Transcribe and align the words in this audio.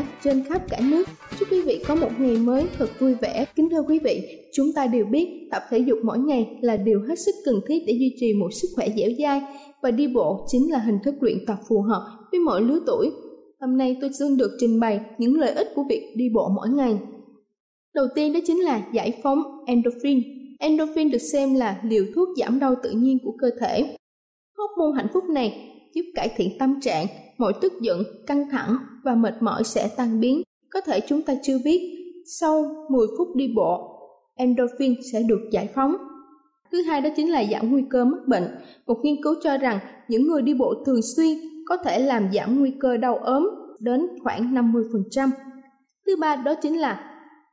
giả 0.00 0.06
trên 0.24 0.44
khắp 0.44 0.62
cả 0.68 0.80
nước. 0.90 1.08
Chúc 1.38 1.48
quý 1.50 1.62
vị 1.62 1.84
có 1.88 1.94
một 1.94 2.08
ngày 2.18 2.36
mới 2.36 2.66
thật 2.78 2.88
vui 2.98 3.14
vẻ. 3.14 3.44
Kính 3.56 3.68
thưa 3.70 3.82
quý 3.82 3.98
vị, 3.98 4.22
chúng 4.52 4.72
ta 4.72 4.86
đều 4.86 5.04
biết 5.04 5.48
tập 5.50 5.62
thể 5.70 5.78
dục 5.78 5.98
mỗi 6.04 6.18
ngày 6.18 6.48
là 6.60 6.76
điều 6.76 7.00
hết 7.08 7.18
sức 7.18 7.34
cần 7.44 7.60
thiết 7.68 7.78
để 7.86 7.92
duy 7.92 8.16
trì 8.20 8.34
một 8.34 8.48
sức 8.52 8.68
khỏe 8.74 8.88
dẻo 8.96 9.10
dai 9.18 9.42
và 9.82 9.90
đi 9.90 10.08
bộ 10.08 10.46
chính 10.48 10.72
là 10.72 10.78
hình 10.78 10.98
thức 11.04 11.14
luyện 11.20 11.38
tập 11.46 11.58
phù 11.68 11.82
hợp 11.82 12.02
với 12.32 12.40
mọi 12.40 12.62
lứa 12.62 12.80
tuổi. 12.86 13.10
Hôm 13.60 13.76
nay 13.76 13.96
tôi 14.00 14.10
xin 14.18 14.36
được 14.36 14.50
trình 14.60 14.80
bày 14.80 15.00
những 15.18 15.40
lợi 15.40 15.54
ích 15.54 15.68
của 15.74 15.82
việc 15.88 16.12
đi 16.16 16.28
bộ 16.34 16.48
mỗi 16.56 16.68
ngày. 16.68 16.98
Đầu 17.94 18.06
tiên 18.14 18.32
đó 18.32 18.40
chính 18.46 18.60
là 18.60 18.86
giải 18.92 19.12
phóng 19.22 19.42
endorphin. 19.66 20.22
Endorphin 20.58 21.10
được 21.10 21.18
xem 21.18 21.54
là 21.54 21.80
liều 21.84 22.04
thuốc 22.14 22.28
giảm 22.36 22.58
đau 22.58 22.74
tự 22.82 22.90
nhiên 22.90 23.18
của 23.24 23.32
cơ 23.40 23.50
thể. 23.60 23.96
Hóc 24.58 24.70
môn 24.78 24.96
hạnh 24.96 25.08
phúc 25.12 25.24
này 25.24 25.66
giúp 25.94 26.02
cải 26.14 26.28
thiện 26.36 26.58
tâm 26.58 26.80
trạng, 26.80 27.06
mọi 27.40 27.52
tức 27.60 27.72
giận, 27.80 28.02
căng 28.26 28.50
thẳng 28.50 28.76
và 29.04 29.14
mệt 29.14 29.34
mỏi 29.42 29.64
sẽ 29.64 29.90
tan 29.96 30.20
biến. 30.20 30.42
Có 30.70 30.80
thể 30.80 31.00
chúng 31.08 31.22
ta 31.22 31.34
chưa 31.42 31.58
biết, 31.64 31.80
sau 32.40 32.64
10 32.90 33.06
phút 33.18 33.28
đi 33.36 33.52
bộ, 33.56 33.96
endorphin 34.36 34.94
sẽ 35.12 35.22
được 35.22 35.40
giải 35.52 35.68
phóng. 35.74 35.96
Thứ 36.72 36.82
hai 36.82 37.00
đó 37.00 37.10
chính 37.16 37.30
là 37.30 37.44
giảm 37.50 37.70
nguy 37.70 37.82
cơ 37.90 38.04
mắc 38.04 38.20
bệnh. 38.26 38.44
Một 38.86 38.96
nghiên 39.02 39.22
cứu 39.22 39.34
cho 39.42 39.56
rằng 39.56 39.78
những 40.08 40.26
người 40.26 40.42
đi 40.42 40.54
bộ 40.54 40.74
thường 40.86 41.00
xuyên 41.16 41.38
có 41.68 41.76
thể 41.76 41.98
làm 41.98 42.32
giảm 42.32 42.60
nguy 42.60 42.72
cơ 42.80 42.96
đau 42.96 43.16
ốm 43.16 43.48
đến 43.80 44.06
khoảng 44.22 44.54
50%. 44.54 45.30
Thứ 46.06 46.16
ba 46.20 46.36
đó 46.36 46.54
chính 46.62 46.80
là 46.80 47.10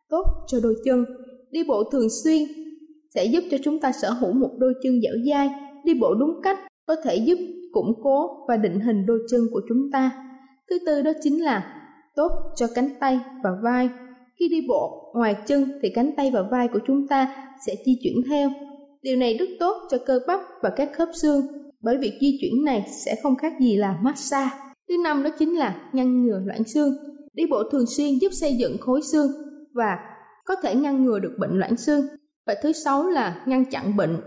tốt 0.10 0.24
cho 0.48 0.60
đôi 0.64 0.76
chân. 0.86 1.06
Đi 1.52 1.64
bộ 1.68 1.84
thường 1.92 2.08
xuyên 2.24 2.44
sẽ 3.16 3.26
giúp 3.26 3.44
cho 3.52 3.58
chúng 3.64 3.80
ta 3.80 3.92
sở 3.92 4.12
hữu 4.12 4.34
một 4.34 4.52
đôi 4.58 4.74
chân 4.84 5.02
dẻo 5.02 5.14
dai. 5.30 5.50
Đi 5.84 5.94
bộ 5.94 6.16
đúng 6.16 6.42
cách 6.44 6.60
có 6.86 6.96
thể 7.04 7.16
giúp 7.16 7.38
củng 7.72 7.94
cố 8.04 8.46
và 8.48 8.58
định 8.58 8.80
hình 8.80 9.06
đôi 9.06 9.20
chân 9.32 9.42
của 9.52 9.62
chúng 9.70 9.92
ta. 9.92 10.12
Thứ 10.70 10.80
tư 10.86 11.02
đó 11.02 11.12
chính 11.22 11.44
là 11.44 11.74
tốt 12.16 12.32
cho 12.56 12.68
cánh 12.76 12.90
tay 13.00 13.20
và 13.44 13.50
vai. 13.64 13.90
Khi 14.40 14.50
đi 14.50 14.66
bộ 14.68 15.12
ngoài 15.16 15.36
chân 15.46 15.80
thì 15.82 15.90
cánh 15.90 16.12
tay 16.18 16.32
và 16.32 16.42
vai 16.52 16.68
của 16.68 16.80
chúng 16.88 17.08
ta 17.08 17.36
sẽ 17.66 17.76
di 17.86 18.00
chuyển 18.04 18.16
theo. 18.30 18.50
Điều 19.02 19.18
này 19.18 19.38
rất 19.38 19.50
tốt 19.60 19.88
cho 19.90 19.98
cơ 20.06 20.20
bắp 20.28 20.40
và 20.62 20.70
các 20.70 20.90
khớp 20.94 21.10
xương, 21.22 21.42
bởi 21.82 21.98
việc 21.98 22.18
di 22.22 22.38
chuyển 22.42 22.66
này 22.66 22.88
sẽ 23.06 23.16
không 23.24 23.36
khác 23.36 23.54
gì 23.60 23.78
là 23.78 23.98
massage. 24.02 24.56
Thứ 24.90 24.96
năm 25.04 25.24
đó 25.24 25.30
chính 25.40 25.58
là 25.58 25.90
ngăn 25.94 26.24
ngừa 26.24 26.40
loãng 26.46 26.64
xương. 26.64 26.94
Đi 27.34 27.44
bộ 27.50 27.64
thường 27.72 27.86
xuyên 27.98 28.18
giúp 28.22 28.30
xây 28.32 28.56
dựng 28.56 28.78
khối 28.78 29.02
xương 29.02 29.32
và 29.74 29.98
có 30.46 30.56
thể 30.64 30.76
ngăn 30.76 31.06
ngừa 31.06 31.20
được 31.20 31.36
bệnh 31.40 31.60
loãng 31.60 31.78
xương. 31.78 32.06
Và 32.48 32.56
thứ 32.64 32.72
sáu 32.72 33.10
là 33.10 33.44
ngăn 33.46 33.66
chặn 33.72 33.98
bệnh 33.98 34.18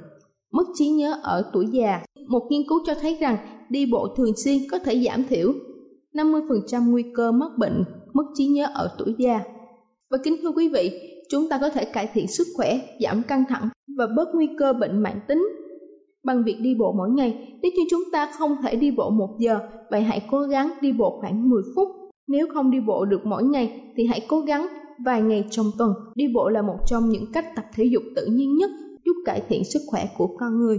mất 0.53 0.65
trí 0.75 0.89
nhớ 0.89 1.21
ở 1.23 1.51
tuổi 1.53 1.67
già. 1.73 2.01
Một 2.29 2.47
nghiên 2.51 2.63
cứu 2.69 2.79
cho 2.87 2.95
thấy 3.01 3.17
rằng 3.21 3.37
đi 3.71 3.87
bộ 3.93 4.09
thường 4.17 4.37
xuyên 4.37 4.59
có 4.71 4.79
thể 4.79 5.05
giảm 5.07 5.25
thiểu 5.29 5.53
50% 6.15 6.91
nguy 6.91 7.05
cơ 7.15 7.33
mắc 7.33 7.51
bệnh 7.59 7.85
mất 8.13 8.25
trí 8.35 8.47
nhớ 8.47 8.67
ở 8.75 8.91
tuổi 8.99 9.15
già. 9.19 9.41
Và 10.11 10.19
kính 10.25 10.37
thưa 10.43 10.51
quý 10.51 10.69
vị, 10.69 10.91
chúng 11.31 11.49
ta 11.49 11.59
có 11.61 11.69
thể 11.69 11.85
cải 11.85 12.11
thiện 12.15 12.27
sức 12.29 12.47
khỏe, 12.57 12.79
giảm 13.01 13.23
căng 13.23 13.45
thẳng 13.49 13.69
và 13.99 14.07
bớt 14.17 14.29
nguy 14.35 14.49
cơ 14.59 14.73
bệnh 14.73 15.03
mãn 15.03 15.21
tính 15.29 15.49
bằng 16.25 16.45
việc 16.45 16.57
đi 16.61 16.75
bộ 16.75 16.93
mỗi 16.93 17.11
ngày. 17.11 17.59
Nếu 17.63 17.73
như 17.77 17.83
chúng 17.91 18.03
ta 18.13 18.33
không 18.39 18.57
thể 18.63 18.77
đi 18.77 18.91
bộ 18.91 19.11
một 19.11 19.37
giờ, 19.39 19.59
vậy 19.91 20.01
hãy 20.01 20.23
cố 20.31 20.41
gắng 20.41 20.71
đi 20.81 20.93
bộ 20.93 21.19
khoảng 21.21 21.51
10 21.51 21.63
phút. 21.77 21.89
Nếu 22.29 22.47
không 22.55 22.71
đi 22.71 22.81
bộ 22.81 23.05
được 23.05 23.27
mỗi 23.27 23.45
ngày 23.45 23.93
thì 23.97 24.07
hãy 24.07 24.21
cố 24.29 24.41
gắng 24.41 24.67
vài 25.05 25.23
ngày 25.23 25.45
trong 25.51 25.67
tuần. 25.79 25.93
Đi 26.15 26.25
bộ 26.35 26.49
là 26.49 26.63
một 26.63 26.77
trong 26.87 27.09
những 27.09 27.33
cách 27.33 27.47
tập 27.57 27.65
thể 27.75 27.85
dục 27.85 28.03
tự 28.17 28.27
nhiên 28.27 28.57
nhất 28.57 28.71
giúp 29.05 29.15
cải 29.25 29.43
thiện 29.49 29.65
sức 29.65 29.81
khỏe 29.87 30.09
của 30.19 30.37
con 30.39 30.59
người. 30.59 30.79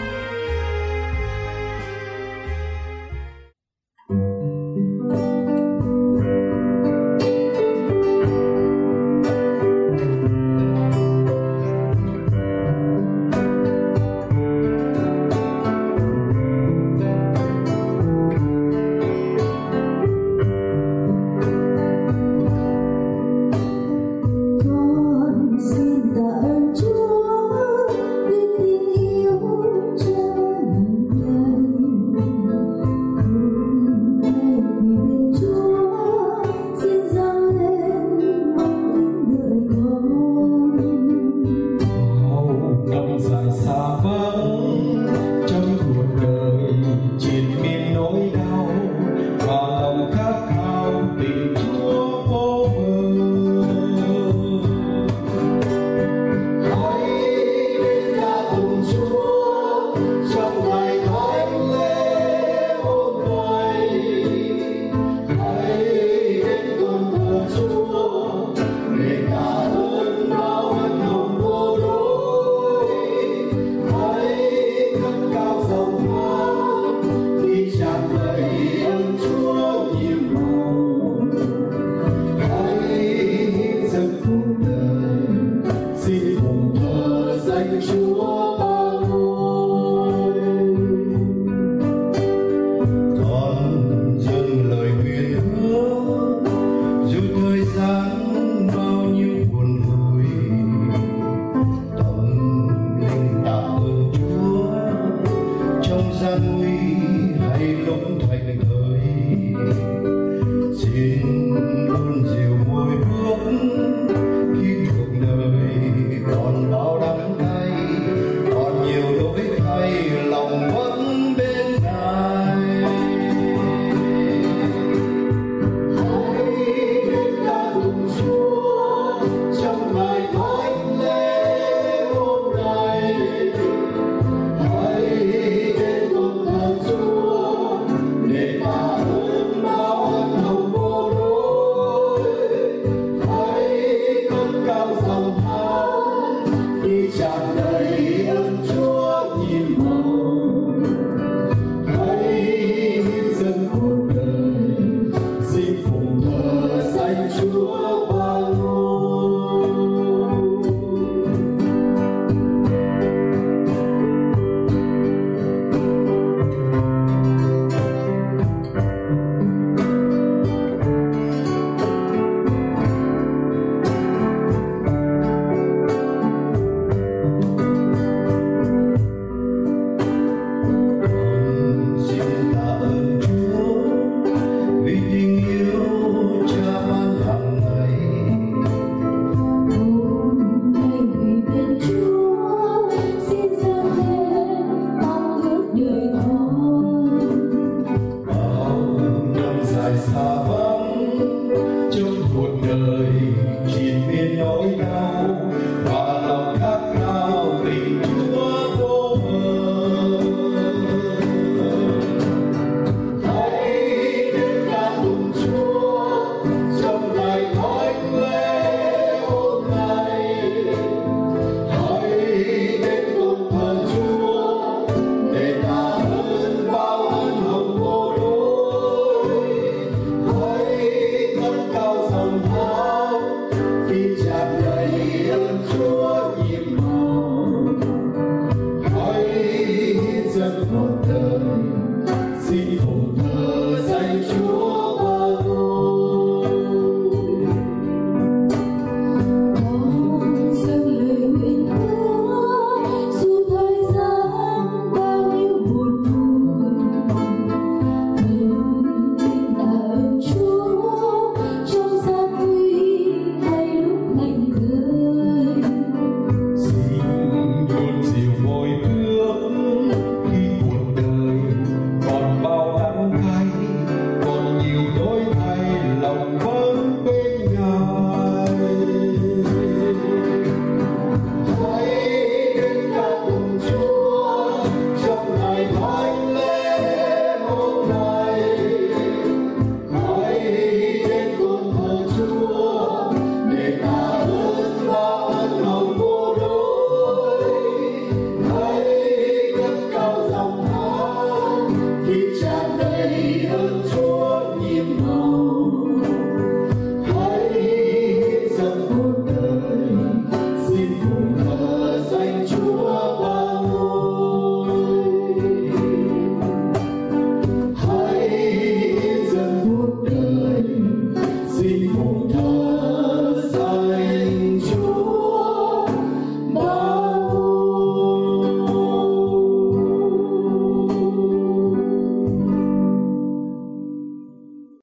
Senhor. 111.01 111.30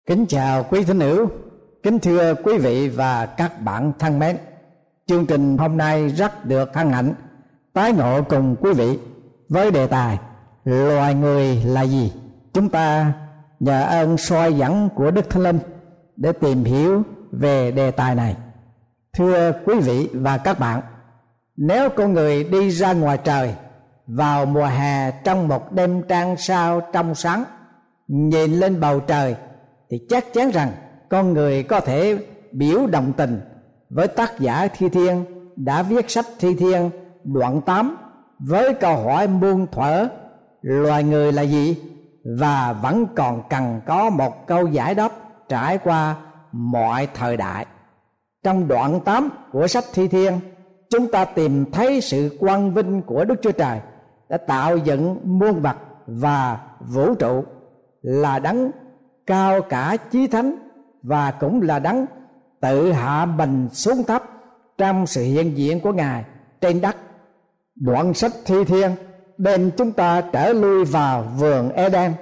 Kính 0.08 0.26
chào 0.26 0.64
quý 0.70 0.84
thính 0.84 1.00
hữu, 1.00 1.28
kính 1.82 1.98
thưa 1.98 2.34
quý 2.34 2.58
vị 2.58 2.88
và 2.88 3.26
các 3.26 3.62
bạn 3.62 3.92
thân 3.98 4.18
mến. 4.18 4.36
Chương 5.06 5.26
trình 5.26 5.58
hôm 5.58 5.76
nay 5.76 6.08
rất 6.08 6.44
được 6.44 6.74
hân 6.74 6.90
hạnh 6.90 7.14
tái 7.72 7.92
ngộ 7.92 8.22
cùng 8.22 8.56
quý 8.60 8.72
vị 8.72 8.98
với 9.48 9.70
đề 9.70 9.86
tài 9.86 10.18
loài 10.64 11.14
người 11.14 11.62
là 11.64 11.82
gì. 11.82 12.12
Chúng 12.52 12.68
ta 12.68 13.12
nhờ 13.60 13.82
ơn 13.82 14.16
soi 14.18 14.54
dẫn 14.54 14.88
của 14.94 15.10
Đức 15.10 15.30
Thánh 15.30 15.42
Linh 15.42 15.58
để 16.16 16.32
tìm 16.32 16.64
hiểu 16.64 17.02
về 17.32 17.70
đề 17.70 17.90
tài 17.90 18.14
này. 18.14 18.36
Thưa 19.16 19.52
quý 19.64 19.74
vị 19.80 20.08
và 20.12 20.38
các 20.38 20.58
bạn, 20.58 20.80
nếu 21.56 21.88
con 21.90 22.12
người 22.12 22.44
đi 22.44 22.70
ra 22.70 22.92
ngoài 22.92 23.18
trời 23.24 23.54
vào 24.06 24.46
mùa 24.46 24.66
hè 24.66 25.10
trong 25.10 25.48
một 25.48 25.72
đêm 25.72 26.02
trăng 26.02 26.36
sao 26.36 26.80
trong 26.92 27.14
sáng 27.14 27.44
nhìn 28.08 28.52
lên 28.52 28.80
bầu 28.80 29.00
trời 29.00 29.36
thì 29.90 29.98
chắc 30.08 30.32
chắn 30.32 30.50
rằng 30.50 30.72
con 31.08 31.32
người 31.32 31.62
có 31.62 31.80
thể 31.80 32.18
biểu 32.52 32.86
đồng 32.86 33.12
tình 33.16 33.40
với 33.90 34.08
tác 34.08 34.40
giả 34.40 34.68
thi 34.68 34.88
thiên 34.88 35.24
đã 35.56 35.82
viết 35.82 36.10
sách 36.10 36.26
thi 36.38 36.54
thiên 36.54 36.90
đoạn 37.24 37.60
8 37.60 37.96
với 38.38 38.74
câu 38.74 38.96
hỏi 38.96 39.28
muôn 39.28 39.66
thuở 39.66 40.08
loài 40.62 41.04
người 41.04 41.32
là 41.32 41.42
gì 41.42 41.76
và 42.38 42.72
vẫn 42.72 43.06
còn 43.16 43.42
cần 43.50 43.80
có 43.86 44.10
một 44.10 44.46
câu 44.46 44.66
giải 44.66 44.94
đáp 44.94 45.12
trải 45.48 45.78
qua 45.78 46.16
mọi 46.52 47.08
thời 47.14 47.36
đại. 47.36 47.66
Trong 48.44 48.68
đoạn 48.68 49.00
8 49.00 49.30
của 49.52 49.66
sách 49.66 49.84
Thi 49.92 50.08
Thiên, 50.08 50.40
chúng 50.90 51.10
ta 51.10 51.24
tìm 51.24 51.70
thấy 51.72 52.00
sự 52.00 52.36
quang 52.40 52.74
vinh 52.74 53.02
của 53.02 53.24
Đức 53.24 53.34
Chúa 53.42 53.52
Trời 53.52 53.80
đã 54.28 54.36
tạo 54.36 54.76
dựng 54.76 55.20
muôn 55.24 55.60
vật 55.60 55.76
và 56.06 56.58
vũ 56.80 57.14
trụ 57.14 57.44
là 58.02 58.38
đấng 58.38 58.70
cao 59.28 59.62
cả 59.62 59.96
chí 60.10 60.26
thánh 60.26 60.56
và 61.02 61.30
cũng 61.30 61.62
là 61.62 61.78
đấng 61.78 62.06
tự 62.60 62.92
hạ 62.92 63.26
mình 63.26 63.68
xuống 63.72 64.04
thấp 64.04 64.22
trong 64.78 65.06
sự 65.06 65.22
hiện 65.22 65.58
diện 65.58 65.80
của 65.80 65.92
ngài 65.92 66.24
trên 66.60 66.80
đất 66.80 66.96
đoạn 67.74 68.14
sách 68.14 68.32
thi 68.44 68.64
thiên 68.64 68.90
đem 69.38 69.70
chúng 69.76 69.92
ta 69.92 70.20
trở 70.32 70.52
lui 70.52 70.84
vào 70.84 71.24
vườn 71.38 71.72
Eden 71.72 72.12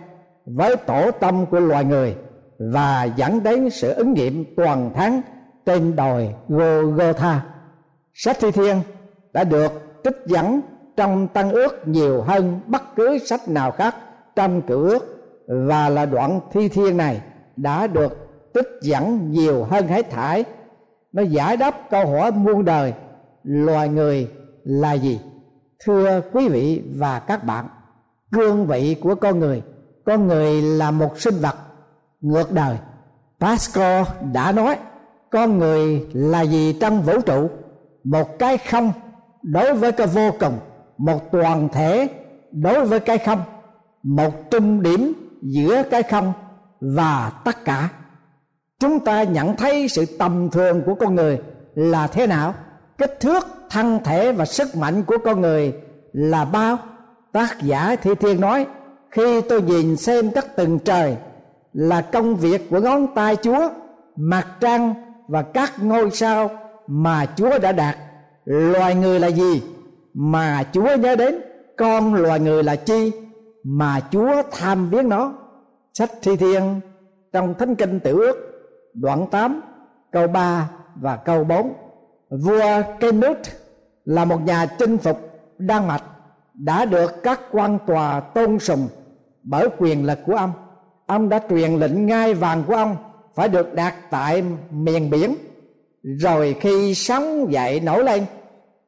với 0.47 0.77
tổ 0.77 1.11
tâm 1.11 1.47
của 1.47 1.61
loài 1.61 1.85
người 1.85 2.17
và 2.59 3.05
dẫn 3.05 3.43
đến 3.43 3.71
sự 3.71 3.93
ứng 3.93 4.13
nghiệm 4.13 4.45
toàn 4.57 4.93
thắng 4.95 5.23
trên 5.67 5.97
đồi 5.97 6.35
Golgotha. 6.49 7.41
Sách 8.15 8.37
Thi 8.41 8.51
Thiên 8.51 8.81
đã 9.33 9.45
được 9.45 9.73
trích 10.05 10.17
dẫn 10.27 10.61
trong 10.97 11.29
Tăng 11.29 11.51
ước 11.51 11.89
nhiều 11.89 12.23
hơn 12.23 12.61
bất 12.67 12.83
cứ 12.97 13.19
sách 13.19 13.49
nào 13.49 13.71
khác 13.71 13.95
trong 14.37 14.63
Cựu 14.63 14.83
ước 14.83 15.16
và 15.47 15.89
là 15.89 16.07
đoạn 16.07 16.41
Thi 16.53 16.69
Thiên 16.69 16.97
này 16.97 17.21
đã 17.57 17.87
được 17.87 18.29
tích 18.53 18.69
dẫn 18.83 19.31
nhiều 19.31 19.65
hơn 19.65 19.89
hết 19.89 20.11
thải. 20.11 20.45
Nó 21.13 21.23
giải 21.23 21.57
đáp 21.57 21.91
câu 21.91 22.07
hỏi 22.07 22.33
muôn 22.33 22.65
đời, 22.65 22.93
loài 23.43 23.89
người 23.89 24.29
là 24.65 24.93
gì? 24.93 25.21
Thưa 25.85 26.21
quý 26.33 26.49
vị 26.49 26.83
và 26.95 27.19
các 27.19 27.45
bạn, 27.45 27.67
cương 28.33 28.67
vị 28.67 28.97
của 29.03 29.15
con 29.15 29.39
người 29.39 29.63
con 30.07 30.27
người 30.27 30.63
là 30.63 30.91
một 30.91 31.21
sinh 31.21 31.35
vật 31.35 31.57
ngược 32.21 32.53
đời. 32.53 32.77
Pascal 33.41 34.05
đã 34.33 34.53
nói, 34.53 34.77
con 35.31 35.59
người 35.59 36.07
là 36.13 36.43
gì 36.43 36.77
trong 36.81 37.03
vũ 37.03 37.21
trụ? 37.21 37.51
Một 38.05 38.39
cái 38.39 38.59
không 38.59 38.93
đối 39.43 39.75
với 39.75 39.93
cái 39.93 40.07
vô 40.07 40.31
cùng, 40.41 40.59
một 40.99 41.33
toàn 41.33 41.69
thể 41.73 42.09
đối 42.53 42.87
với 42.87 43.01
cái 43.01 43.19
không, 43.19 43.43
một 44.03 44.51
trung 44.51 44.83
điểm 44.83 45.13
giữa 45.47 45.83
cái 45.91 46.03
không 46.03 46.33
và 46.81 47.33
tất 47.45 47.65
cả. 47.65 47.89
Chúng 48.81 49.01
ta 49.01 49.23
nhận 49.23 49.57
thấy 49.57 49.89
sự 49.89 50.07
tầm 50.19 50.51
thường 50.51 50.83
của 50.87 50.95
con 50.95 51.15
người 51.15 51.41
là 51.75 52.07
thế 52.07 52.27
nào? 52.27 52.55
Kích 52.99 53.21
thước, 53.21 53.47
thân 53.71 54.01
thể 54.05 54.33
và 54.33 54.45
sức 54.45 54.77
mạnh 54.77 55.03
của 55.03 55.17
con 55.25 55.41
người 55.41 55.75
là 56.13 56.45
bao? 56.45 56.79
Tác 57.33 57.63
giả 57.63 57.97
thi 58.03 58.15
thiên 58.15 58.41
nói, 58.41 58.67
khi 59.11 59.41
tôi 59.41 59.63
nhìn 59.63 59.97
xem 59.97 60.31
các 60.31 60.57
tầng 60.57 60.79
trời 60.79 61.17
là 61.73 62.01
công 62.01 62.37
việc 62.37 62.71
của 62.71 62.81
ngón 62.81 63.07
tay 63.15 63.37
chúa, 63.37 63.69
mặt 64.17 64.47
trăng 64.61 64.95
và 65.29 65.43
các 65.43 65.73
ngôi 65.83 66.11
sao 66.11 66.51
mà 66.87 67.27
chúa 67.37 67.59
đã 67.59 67.73
đạt. 67.73 67.97
Loài 68.45 68.95
người 68.95 69.21
là 69.21 69.29
gì? 69.29 69.63
Mà 70.15 70.65
chúa 70.73 70.97
nhớ 70.97 71.17
đến, 71.17 71.41
con 71.77 72.15
loài 72.15 72.41
người 72.41 72.63
là 72.63 72.77
chi? 72.77 73.13
Mà 73.69 74.01
chúa 74.11 74.43
tham 74.51 74.91
viếng 74.91 75.09
nó. 75.09 75.33
Sách 75.95 76.11
thi 76.23 76.37
thiên 76.37 76.81
trong 77.33 77.55
thánh 77.55 77.75
kinh 77.75 78.01
tiểu 78.01 78.19
ước, 78.19 78.37
đoạn 78.95 79.27
8 79.31 79.61
câu 80.13 80.29
3 80.29 80.71
và 80.95 81.17
câu 81.17 81.45
4 81.45 81.73
vua 82.31 82.83
Canute 83.01 83.51
là 84.05 84.25
một 84.25 84.41
nhà 84.45 84.67
chinh 84.79 84.99
phục 84.99 85.21
Đan 85.59 85.89
Mạch, 85.89 86.03
đã 86.55 86.85
được 86.85 87.23
các 87.23 87.41
quan 87.51 87.79
tòa 87.87 88.21
tôn 88.21 88.59
sùng 88.59 88.89
bởi 89.43 89.69
quyền 89.79 90.07
lực 90.07 90.19
của 90.27 90.35
ông. 90.35 90.53
Ông 91.07 91.29
đã 91.29 91.41
truyền 91.49 91.73
lệnh 91.73 92.07
ngai 92.07 92.35
vàng 92.35 92.63
của 92.67 92.75
ông 92.75 92.97
phải 93.35 93.49
được 93.49 93.75
đặt 93.75 93.95
tại 94.11 94.45
miền 94.71 95.11
biển. 95.11 95.35
Rồi 96.03 96.57
khi 96.61 96.95
sóng 96.95 97.53
dậy 97.53 97.81
nổi 97.81 98.05
lên, 98.05 98.25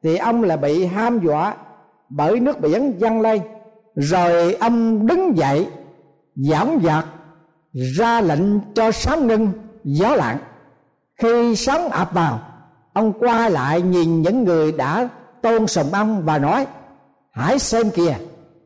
thì 0.03 0.17
ông 0.17 0.43
là 0.43 0.57
bị 0.57 0.85
ham 0.85 1.19
dọa 1.19 1.55
bởi 2.09 2.39
nước 2.39 2.61
biển 2.61 2.93
dâng 2.97 3.21
lên 3.21 3.41
rồi 3.95 4.53
ông 4.53 5.07
đứng 5.07 5.37
dậy 5.37 5.67
giảm 6.35 6.79
giặc 6.83 7.05
ra 7.73 8.21
lệnh 8.21 8.59
cho 8.73 8.91
sóng 8.91 9.27
ngưng 9.27 9.51
gió 9.83 10.15
lặng. 10.15 10.37
Khi 11.21 11.55
sóng 11.55 11.89
ập 11.89 12.13
vào, 12.13 12.39
ông 12.93 13.13
qua 13.19 13.49
lại 13.49 13.81
nhìn 13.81 14.21
những 14.21 14.43
người 14.43 14.71
đã 14.71 15.09
tôn 15.41 15.67
sùng 15.67 15.91
ông 15.91 16.25
và 16.25 16.37
nói, 16.37 16.67
hãy 17.31 17.59
xem 17.59 17.89
kìa, 17.89 18.15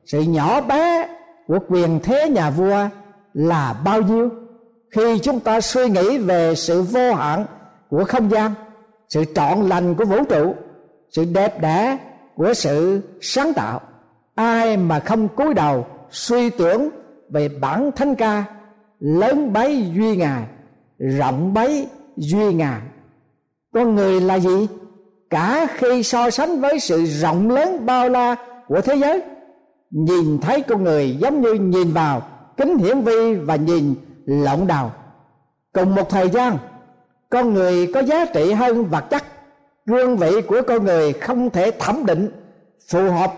sự 0.05 0.21
nhỏ 0.21 0.61
bé 0.61 1.07
của 1.47 1.59
quyền 1.69 1.99
thế 2.03 2.29
nhà 2.29 2.49
vua 2.49 2.87
là 3.33 3.73
bao 3.85 4.01
nhiêu? 4.01 4.29
Khi 4.91 5.19
chúng 5.19 5.39
ta 5.39 5.61
suy 5.61 5.89
nghĩ 5.89 6.17
về 6.17 6.55
sự 6.55 6.81
vô 6.81 7.13
hạn 7.13 7.45
của 7.89 8.03
không 8.03 8.31
gian, 8.31 8.53
sự 9.09 9.25
trọn 9.35 9.61
lành 9.61 9.95
của 9.95 10.05
vũ 10.05 10.23
trụ, 10.29 10.55
sự 11.11 11.25
đẹp 11.25 11.61
đẽ 11.61 11.97
của 12.35 12.53
sự 12.53 13.01
sáng 13.21 13.53
tạo 13.53 13.81
ai 14.35 14.77
mà 14.77 14.99
không 14.99 15.27
cúi 15.27 15.53
đầu 15.53 15.85
suy 16.11 16.49
tưởng 16.49 16.89
về 17.29 17.49
bản 17.49 17.91
thánh 17.95 18.15
ca, 18.15 18.43
lớn 18.99 19.53
bấy 19.53 19.91
duy 19.95 20.15
ngài 20.15 20.43
rộng 20.97 21.53
bấy 21.53 21.87
duy 22.17 22.53
ngài 22.53 22.81
con 23.73 23.95
người 23.95 24.21
là 24.21 24.39
gì? 24.39 24.67
Cả 25.29 25.67
khi 25.75 26.03
so 26.03 26.29
sánh 26.29 26.61
với 26.61 26.79
sự 26.79 27.05
rộng 27.05 27.49
lớn 27.49 27.85
bao 27.85 28.09
la 28.09 28.35
của 28.67 28.81
thế 28.81 28.95
giới, 28.95 29.21
nhìn 29.89 30.39
thấy 30.41 30.61
con 30.61 30.83
người 30.83 31.17
giống 31.19 31.41
như 31.41 31.53
nhìn 31.53 31.93
vào 31.93 32.21
kính 32.57 32.77
hiển 32.77 33.01
vi 33.01 33.35
và 33.35 33.55
nhìn 33.55 33.95
lộng 34.25 34.67
đầu. 34.67 34.91
Cùng 35.73 35.95
một 35.95 36.09
thời 36.09 36.29
gian, 36.29 36.57
con 37.29 37.53
người 37.53 37.91
có 37.93 37.99
giá 37.99 38.25
trị 38.25 38.51
hơn 38.51 38.85
vật 38.85 39.05
chất. 39.09 39.23
Gương 39.85 40.17
vị 40.17 40.41
của 40.41 40.61
con 40.67 40.85
người 40.85 41.13
không 41.13 41.49
thể 41.49 41.71
thẩm 41.79 42.05
định, 42.05 42.31
phù 42.91 43.11
hợp 43.11 43.33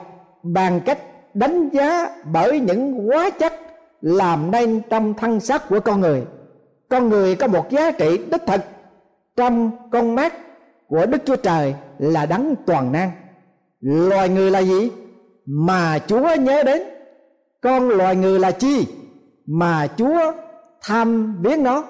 bằng 0.54 0.82
cách 0.86 1.00
đánh 1.34 1.70
giá 1.70 2.10
bởi 2.34 2.60
những 2.60 3.08
hóa 3.08 3.30
chất 3.30 3.54
làm 4.02 4.52
nên 4.52 4.82
trong 4.90 5.14
thân 5.14 5.40
xác 5.40 5.70
của 5.70 5.80
con 5.80 6.02
người. 6.02 6.26
Con 6.90 7.10
người 7.10 7.36
có 7.36 7.48
một 7.48 7.70
giá 7.70 7.92
trị 7.92 8.18
đích 8.32 8.42
thực 8.48 8.62
trong 9.36 9.72
con 9.92 10.16
mắt 10.16 10.34
của 10.88 11.06
đức 11.06 11.18
chúa 11.26 11.36
trời 11.36 11.76
là 11.98 12.26
đấng 12.26 12.56
toàn 12.66 12.92
năng. 12.92 13.12
Loài 13.82 14.30
người 14.30 14.52
là 14.52 14.60
gì? 14.60 14.92
Mà 15.46 16.00
chúa 16.08 16.36
nhớ 16.36 16.64
đến. 16.64 16.82
Con 17.62 17.90
loài 17.90 18.16
người 18.16 18.40
là 18.40 18.52
chi? 18.52 18.88
Mà 19.48 19.88
chúa 19.98 20.32
tham 20.82 21.38
viếng 21.42 21.64
nó. 21.64 21.84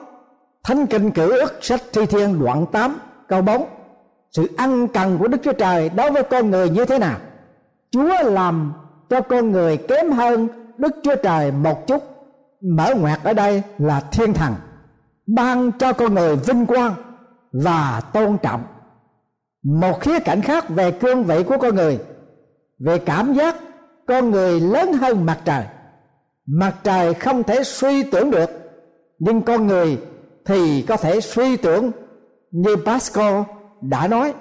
Thánh 0.64 0.86
kinh 0.86 1.12
cử 1.12 1.32
ước 1.32 1.54
sách 1.62 1.82
thi 1.94 2.06
thiên 2.06 2.40
đoạn 2.40 2.66
8 2.72 3.00
câu 3.28 3.42
4 3.42 3.66
sự 4.32 4.50
ăn 4.58 4.88
cần 4.88 5.18
của 5.18 5.28
đức 5.28 5.38
chúa 5.44 5.54
trời 5.54 5.90
đối 5.90 6.12
với 6.12 6.24
con 6.24 6.52
người 6.52 6.70
như 6.70 6.86
thế 6.86 7.00
nào? 7.00 7.18
Chúa 7.96 8.30
làm 8.30 8.74
cho 9.10 9.22
con 9.22 9.52
người 9.52 9.78
kém 9.78 10.12
hơn 10.12 10.48
đức 10.78 10.96
chúa 11.04 11.16
trời 11.16 11.52
một 11.52 11.88
chút. 11.88 12.04
Mở 12.62 12.94
ngoặt 12.96 13.20
ở 13.24 13.34
đây 13.34 13.64
là 13.78 14.02
thiên 14.12 14.34
thần, 14.34 14.54
ban 15.28 15.72
cho 15.72 15.94
con 15.94 16.14
người 16.14 16.36
vinh 16.36 16.66
quang 16.66 16.94
và 17.52 18.02
tôn 18.14 18.38
trọng. 18.38 18.64
Một 19.64 20.02
khía 20.02 20.20
cạnh 20.20 20.42
khác 20.42 20.70
về 20.70 20.92
cương 20.92 21.24
vị 21.24 21.44
của 21.44 21.58
con 21.58 21.76
người, 21.76 22.00
về 22.80 22.98
cảm 23.00 23.34
giác 23.34 23.56
con 24.08 24.32
người 24.32 24.60
lớn 24.60 24.94
hơn 24.94 25.26
mặt 25.26 25.38
trời. 25.46 25.64
Mặt 26.46 26.74
trời 26.84 27.14
không 27.14 27.44
thể 27.44 27.64
suy 27.64 28.04
tưởng 28.04 28.32
được, 28.32 28.50
nhưng 29.20 29.42
con 29.42 29.68
người 29.68 29.98
thì 30.46 30.82
có 30.82 30.98
thể 30.98 31.22
suy 31.22 31.58
tưởng 31.58 31.92
như 32.52 32.76
pascal 32.86 33.42
đã 33.82 34.08
nói 34.08 34.34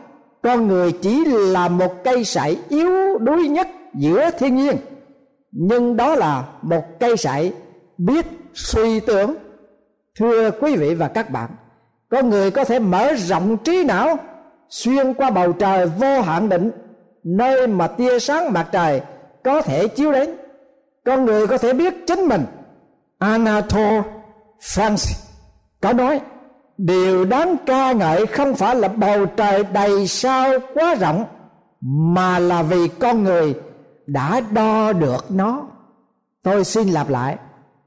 con 0.45 0.69
người 0.69 0.93
chỉ 0.93 1.25
là 1.25 1.69
một 1.69 2.05
cây 2.05 2.25
sậy 2.25 2.59
yếu 2.69 3.19
đuối 3.19 3.49
nhất 3.49 3.69
giữa 3.95 4.31
thiên 4.39 4.57
nhiên. 4.57 4.77
Nhưng 5.53 5.97
đó 5.97 6.15
là 6.15 6.45
một 6.63 6.85
cây 7.01 7.17
sậy 7.17 7.53
biết 7.99 8.27
suy 8.55 9.01
tưởng. 9.01 9.35
Thưa 10.19 10.51
quý 10.51 10.77
vị 10.77 10.95
và 10.95 11.09
các 11.09 11.31
bạn 11.31 11.51
con 12.11 12.31
người 12.31 12.51
có 12.51 12.65
thể 12.65 12.79
mở 12.79 13.15
rộng 13.15 13.57
trí 13.57 13.85
não, 13.85 14.17
xuyên 14.69 15.15
qua 15.15 15.31
bầu 15.31 15.53
trời 15.53 15.87
vô 15.87 16.21
hạn 16.21 16.49
định, 16.49 16.71
nơi 17.25 17.67
mà 17.67 17.87
tia 17.87 18.19
sáng 18.19 18.53
mặt 18.53 18.69
trời 18.73 19.03
có 19.45 19.63
thể 19.63 19.89
chiếu 19.89 20.13
đến. 20.13 20.37
Con 21.05 21.25
người 21.25 21.47
có 21.47 21.59
thể 21.59 21.73
biết 21.73 21.95
chính 22.07 22.29
mình. 22.29 22.43
Anatole 23.19 24.03
France 24.61 25.25
có 25.81 25.93
nói 25.93 26.21
điều 26.79 27.25
đáng 27.25 27.57
ca 27.67 27.93
ngợi 27.93 28.27
không 28.27 28.55
phải 28.55 28.77
là 28.77 28.89
bầu 28.89 29.27
trời 29.27 29.65
đầy 29.65 30.07
sao 30.07 30.53
quá 30.75 30.95
rộng, 30.95 31.25
mà 31.81 32.39
là 32.39 32.63
vì 32.63 32.89
con 32.89 33.25
người 33.25 33.55
đã 34.07 34.41
đo 34.51 34.93
được 34.93 35.31
nó. 35.31 35.63
Tôi 36.43 36.65
xin 36.65 36.89
lặp 36.89 37.09
lại, 37.11 37.37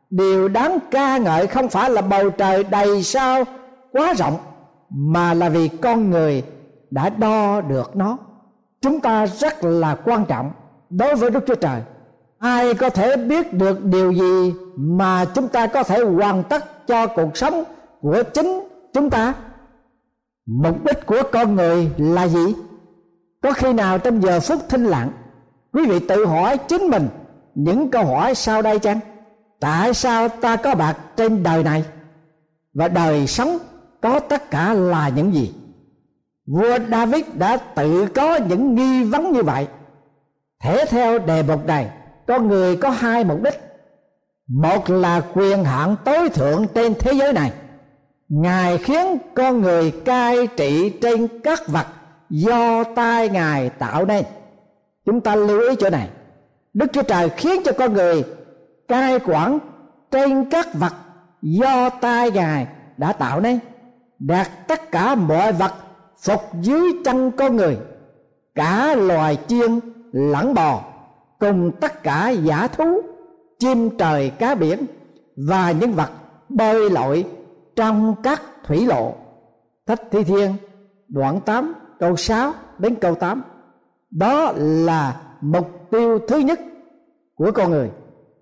điều 0.09 0.47
đáng 0.47 0.77
ca 0.91 1.17
ngợi 1.17 1.47
không 1.47 1.69
phải 1.69 1.89
là 1.89 2.01
bầu 2.01 2.29
trời 2.29 2.63
đầy 2.63 3.03
sao 3.03 3.43
quá 3.91 4.13
rộng, 4.13 4.37
mà 4.89 5.33
là 5.33 5.49
vì 5.49 5.67
con 5.67 6.09
người 6.09 6.43
đã 6.91 7.09
đo 7.09 7.61
được 7.61 7.95
nó. 7.95 8.17
Chúng 8.81 8.99
ta 8.99 9.25
rất 9.25 9.63
là 9.63 9.95
quan 10.05 10.25
trọng 10.25 10.51
đối 10.89 11.15
với 11.15 11.29
đức 11.29 11.43
chúa 11.47 11.55
trời. 11.55 11.81
Ai 12.39 12.73
có 12.73 12.89
thể 12.89 13.17
biết 13.17 13.53
được 13.53 13.83
điều 13.83 14.11
gì 14.11 14.53
mà 14.75 15.25
chúng 15.25 15.47
ta 15.47 15.67
có 15.67 15.83
thể 15.83 16.03
hoàn 16.03 16.43
tất 16.43 16.87
cho 16.87 17.07
cuộc 17.07 17.37
sống 17.37 17.63
của 18.01 18.23
chính 18.33 18.66
chúng 18.93 19.09
ta, 19.09 19.33
mục 20.45 20.85
đích 20.85 21.05
của 21.05 21.21
con 21.31 21.55
người 21.55 21.91
là 21.97 22.27
gì? 22.27 22.55
Có 23.41 23.51
khi 23.51 23.73
nào 23.73 23.99
trong 23.99 24.21
giờ 24.21 24.39
phút 24.39 24.69
thinh 24.69 24.85
lặng, 24.85 25.11
quý 25.73 25.85
vị 25.85 25.99
tự 25.99 26.25
hỏi 26.25 26.57
chính 26.57 26.87
mình 26.87 27.07
những 27.55 27.91
câu 27.91 28.05
hỏi 28.05 28.35
sau 28.35 28.61
đây 28.61 28.79
chăng? 28.79 28.99
Tại 29.59 29.93
sao 29.93 30.29
ta 30.29 30.55
có 30.55 30.75
bạc 30.75 30.97
trên 31.15 31.43
đời 31.43 31.63
này? 31.63 31.85
Và 32.73 32.87
đời 32.87 33.27
sống 33.27 33.57
có 34.01 34.19
tất 34.19 34.51
cả 34.51 34.73
là 34.73 35.09
những 35.09 35.33
gì? 35.33 35.53
Vua 36.47 36.77
david 36.91 37.25
đã 37.33 37.57
tự 37.57 38.07
có 38.15 38.35
những 38.35 38.75
nghi 38.75 39.03
vấn 39.03 39.31
như 39.31 39.43
vậy. 39.43 39.67
Thể 40.63 40.85
theo 40.89 41.19
đề 41.19 41.43
mục 41.43 41.65
này, 41.65 41.89
con 42.27 42.47
người 42.47 42.75
có 42.75 42.89
hai 42.89 43.23
mục 43.23 43.41
đích. 43.43 43.61
Một 44.47 44.89
là 44.89 45.21
quyền 45.33 45.63
hạn 45.63 45.95
tối 46.05 46.29
thượng 46.29 46.65
trên 46.75 46.93
thế 46.99 47.13
giới 47.13 47.33
này 47.33 47.51
ngài 48.29 48.77
khiến 48.77 49.17
con 49.35 49.61
người 49.61 49.91
cai 49.91 50.47
trị 50.47 50.89
trên 51.01 51.27
các 51.43 51.67
vật 51.67 51.87
do 52.29 52.83
tay 52.83 53.29
ngài 53.29 53.69
tạo 53.69 54.05
nên. 54.05 54.25
Chúng 55.05 55.21
ta 55.21 55.35
lưu 55.35 55.59
ý 55.59 55.75
chỗ 55.79 55.89
này. 55.89 56.09
Đức 56.73 56.85
chúa 56.93 57.03
trời 57.03 57.29
khiến 57.29 57.61
cho 57.65 57.71
con 57.71 57.93
người 57.93 58.23
cai 58.87 59.19
quản 59.19 59.59
trên 60.11 60.49
các 60.49 60.67
vật 60.73 60.93
do 61.41 61.89
tay 61.89 62.31
ngài 62.31 62.67
đã 62.97 63.13
tạo 63.13 63.39
nên, 63.39 63.59
đạt 64.19 64.67
tất 64.67 64.91
cả 64.91 65.15
mọi 65.15 65.51
vật 65.51 65.73
phục 66.21 66.41
dưới 66.61 66.91
chân 67.05 67.31
con 67.31 67.55
người, 67.55 67.77
cả 68.55 68.95
loài 68.95 69.37
chiên 69.47 69.79
lẫn 70.11 70.53
bò, 70.53 70.83
cùng 71.39 71.71
tất 71.81 72.03
cả 72.03 72.29
giả 72.29 72.67
thú, 72.67 73.01
chim 73.59 73.89
trời, 73.97 74.29
cá 74.29 74.55
biển 74.55 74.85
và 75.35 75.71
những 75.71 75.93
vật 75.93 76.09
bơi 76.49 76.89
lội 76.89 77.25
trong 77.77 78.15
các 78.23 78.41
thủy 78.63 78.85
lộ. 78.85 79.15
Thách 79.85 80.01
thi 80.11 80.23
thiên, 80.23 80.55
đoạn 81.07 81.39
8 81.41 81.73
câu 81.99 82.15
6 82.15 82.53
đến 82.77 82.95
câu 82.95 83.15
8 83.15 83.43
đó 84.11 84.53
là 84.55 85.21
mục 85.41 85.89
tiêu 85.91 86.19
thứ 86.27 86.37
nhất 86.37 86.59
của 87.35 87.51
con 87.51 87.71
người. 87.71 87.89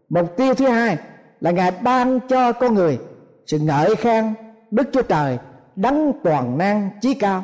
Mục 0.09 0.37
tiêu 0.37 0.53
thứ 0.53 0.67
hai 0.67 0.97
là 1.39 1.51
ngài 1.51 1.71
ban 1.71 2.19
cho 2.19 2.51
con 2.51 2.73
người 2.73 2.99
sự 3.45 3.59
ngợi 3.59 3.95
khen 3.95 4.33
đức 4.71 4.89
chúa 4.93 5.01
trời 5.01 5.37
đấng 5.75 6.13
toàn 6.23 6.57
năng 6.57 6.89
chí 7.01 7.13
cao. 7.13 7.43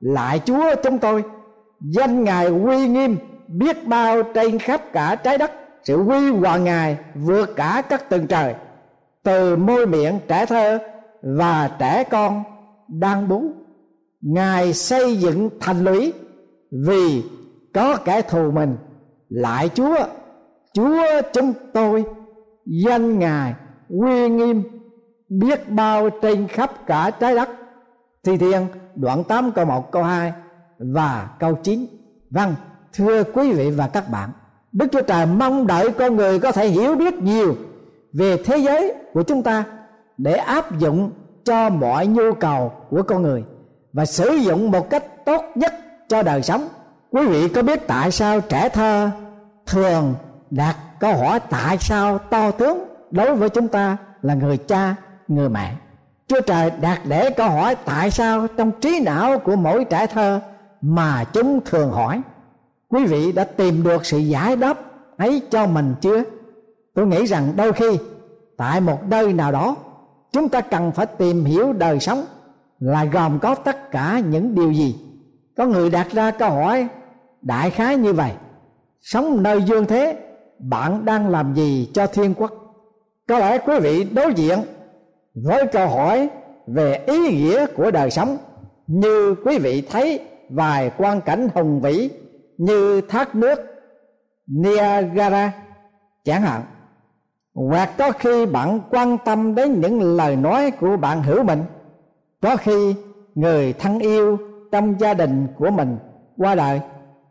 Lại 0.00 0.40
chúa 0.44 0.74
chúng 0.82 0.98
tôi, 0.98 1.24
danh 1.80 2.24
ngài 2.24 2.46
uy 2.46 2.88
nghiêm, 2.88 3.16
biết 3.48 3.86
bao 3.86 4.22
trên 4.22 4.58
khắp 4.58 4.82
cả 4.92 5.14
trái 5.14 5.38
đất, 5.38 5.52
sự 5.84 6.04
uy 6.08 6.30
hoàng 6.30 6.64
ngài 6.64 6.96
vượt 7.14 7.56
cả 7.56 7.82
các 7.88 8.08
tầng 8.08 8.26
trời. 8.26 8.54
Từ 9.22 9.56
môi 9.56 9.86
miệng 9.86 10.18
trẻ 10.28 10.46
thơ 10.46 10.78
và 11.22 11.70
trẻ 11.78 12.04
con 12.04 12.42
đang 12.88 13.28
bú. 13.28 13.42
Ngài 14.20 14.72
xây 14.72 15.16
dựng 15.16 15.50
thành 15.60 15.84
lũy 15.84 16.12
vì 16.86 17.22
có 17.74 17.96
kẻ 17.96 18.22
thù 18.22 18.50
mình. 18.50 18.76
Lại 19.28 19.70
chúa 19.74 19.96
chúa 20.72 21.02
chúng 21.32 21.52
tôi, 21.72 22.04
danh 22.66 23.18
ngài 23.18 23.54
uy 23.88 24.28
nghiêm, 24.28 24.62
biết 25.28 25.70
bao 25.70 26.10
trên 26.10 26.46
khắp 26.46 26.86
cả 26.86 27.10
trái 27.10 27.34
đất. 27.34 27.48
Thi 28.24 28.36
thiên, 28.36 28.66
đoạn 28.94 29.24
8 29.24 29.52
câu 29.52 29.64
1 29.64 29.92
câu 29.92 30.02
2 30.02 30.32
và 30.78 31.30
câu 31.38 31.54
9 31.62 31.86
vâng 32.30 32.54
thưa 32.92 33.24
quý 33.24 33.52
vị 33.52 33.70
và 33.70 33.88
các 33.88 34.10
bạn, 34.10 34.30
đức 34.72 34.86
chúa 34.92 35.02
trời 35.02 35.26
mong 35.26 35.66
đợi 35.66 35.90
con 35.90 36.16
người 36.16 36.38
có 36.38 36.52
thể 36.52 36.68
hiểu 36.68 36.94
biết 36.94 37.14
nhiều 37.14 37.56
về 38.12 38.36
thế 38.44 38.56
giới 38.56 38.94
của 39.12 39.22
chúng 39.22 39.42
ta 39.42 39.64
để 40.22 40.32
áp 40.32 40.78
dụng 40.78 41.10
cho 41.44 41.70
mọi 41.70 42.06
nhu 42.06 42.34
cầu 42.40 42.72
của 42.90 43.02
con 43.02 43.22
người 43.22 43.44
và 43.92 44.04
sử 44.04 44.30
dụng 44.30 44.70
một 44.70 44.90
cách 44.90 45.24
tốt 45.24 45.44
nhất 45.54 45.74
cho 46.08 46.22
đời 46.22 46.42
sống. 46.42 46.68
Quý 47.10 47.26
vị 47.26 47.48
có 47.48 47.62
biết 47.62 47.86
tại 47.86 48.10
sao 48.10 48.40
trẻ 48.40 48.68
thơ 48.68 49.10
thường 49.66 50.14
đặt 50.50 50.76
câu 51.00 51.14
hỏi 51.14 51.40
tại 51.40 51.78
sao 51.78 52.18
to 52.18 52.50
tướng 52.50 52.84
đối 53.10 53.34
với 53.34 53.48
chúng 53.48 53.68
ta 53.68 53.96
là 54.22 54.34
người 54.34 54.56
cha, 54.56 54.94
người 55.28 55.48
mẹ? 55.48 55.74
Chúa 56.26 56.40
trời 56.40 56.70
đặt 56.80 57.00
để 57.08 57.30
câu 57.30 57.48
hỏi 57.48 57.74
tại 57.84 58.10
sao 58.10 58.46
trong 58.56 58.72
trí 58.80 59.00
não 59.04 59.38
của 59.38 59.56
mỗi 59.56 59.84
trẻ 59.84 60.06
thơ 60.06 60.40
mà 60.80 61.24
chúng 61.24 61.60
thường 61.64 61.90
hỏi. 61.90 62.22
Quý 62.88 63.04
vị 63.04 63.32
đã 63.32 63.44
tìm 63.44 63.82
được 63.82 64.06
sự 64.06 64.18
giải 64.18 64.56
đáp 64.56 64.80
ấy 65.16 65.42
cho 65.50 65.66
mình 65.66 65.94
chưa? 66.00 66.22
Tôi 66.94 67.06
nghĩ 67.06 67.26
rằng 67.26 67.52
đôi 67.56 67.72
khi 67.72 67.98
tại 68.56 68.80
một 68.80 69.08
nơi 69.08 69.32
nào 69.32 69.52
đó 69.52 69.76
chúng 70.32 70.48
ta 70.48 70.60
cần 70.60 70.92
phải 70.92 71.06
tìm 71.06 71.44
hiểu 71.44 71.72
đời 71.72 72.00
sống 72.00 72.24
là 72.78 73.04
gồm 73.04 73.38
có 73.38 73.54
tất 73.54 73.90
cả 73.90 74.20
những 74.28 74.54
điều 74.54 74.72
gì. 74.72 74.96
Có 75.56 75.66
người 75.66 75.90
đặt 75.90 76.06
ra 76.12 76.30
câu 76.30 76.50
hỏi, 76.50 76.88
đại 77.42 77.70
khái 77.70 77.96
như 77.96 78.12
vậy, 78.12 78.32
sống 79.00 79.42
nơi 79.42 79.62
dương 79.62 79.86
thế, 79.86 80.16
bạn 80.58 81.04
đang 81.04 81.28
làm 81.28 81.54
gì 81.54 81.90
cho 81.94 82.06
thiên 82.06 82.34
quốc? 82.34 82.52
Có 83.28 83.38
lẽ 83.38 83.58
quý 83.58 83.78
vị 83.80 84.04
đối 84.04 84.34
diện 84.34 84.58
với 85.34 85.66
câu 85.66 85.88
hỏi 85.88 86.28
về 86.66 87.04
ý 87.06 87.18
nghĩa 87.18 87.66
của 87.66 87.90
đời 87.90 88.10
sống 88.10 88.36
như 88.86 89.34
quý 89.44 89.58
vị 89.58 89.86
thấy 89.90 90.20
vài 90.48 90.90
quan 90.98 91.20
cảnh 91.20 91.48
hùng 91.54 91.80
vĩ 91.80 92.10
như 92.58 93.00
thác 93.00 93.34
nước 93.34 93.60
Niagara, 94.46 95.52
chẳng 96.24 96.42
hạn 96.42 96.62
hoặc 97.54 97.90
có 97.98 98.12
khi 98.12 98.46
bạn 98.46 98.80
quan 98.90 99.18
tâm 99.24 99.54
đến 99.54 99.80
những 99.80 100.16
lời 100.16 100.36
nói 100.36 100.70
của 100.70 100.96
bạn 100.96 101.22
hữu 101.22 101.42
mình. 101.42 101.62
Có 102.42 102.56
khi 102.56 102.94
người 103.34 103.72
thân 103.72 103.98
yêu 103.98 104.38
trong 104.72 105.00
gia 105.00 105.14
đình 105.14 105.46
của 105.58 105.70
mình 105.70 105.98
qua 106.36 106.54
đời, 106.54 106.80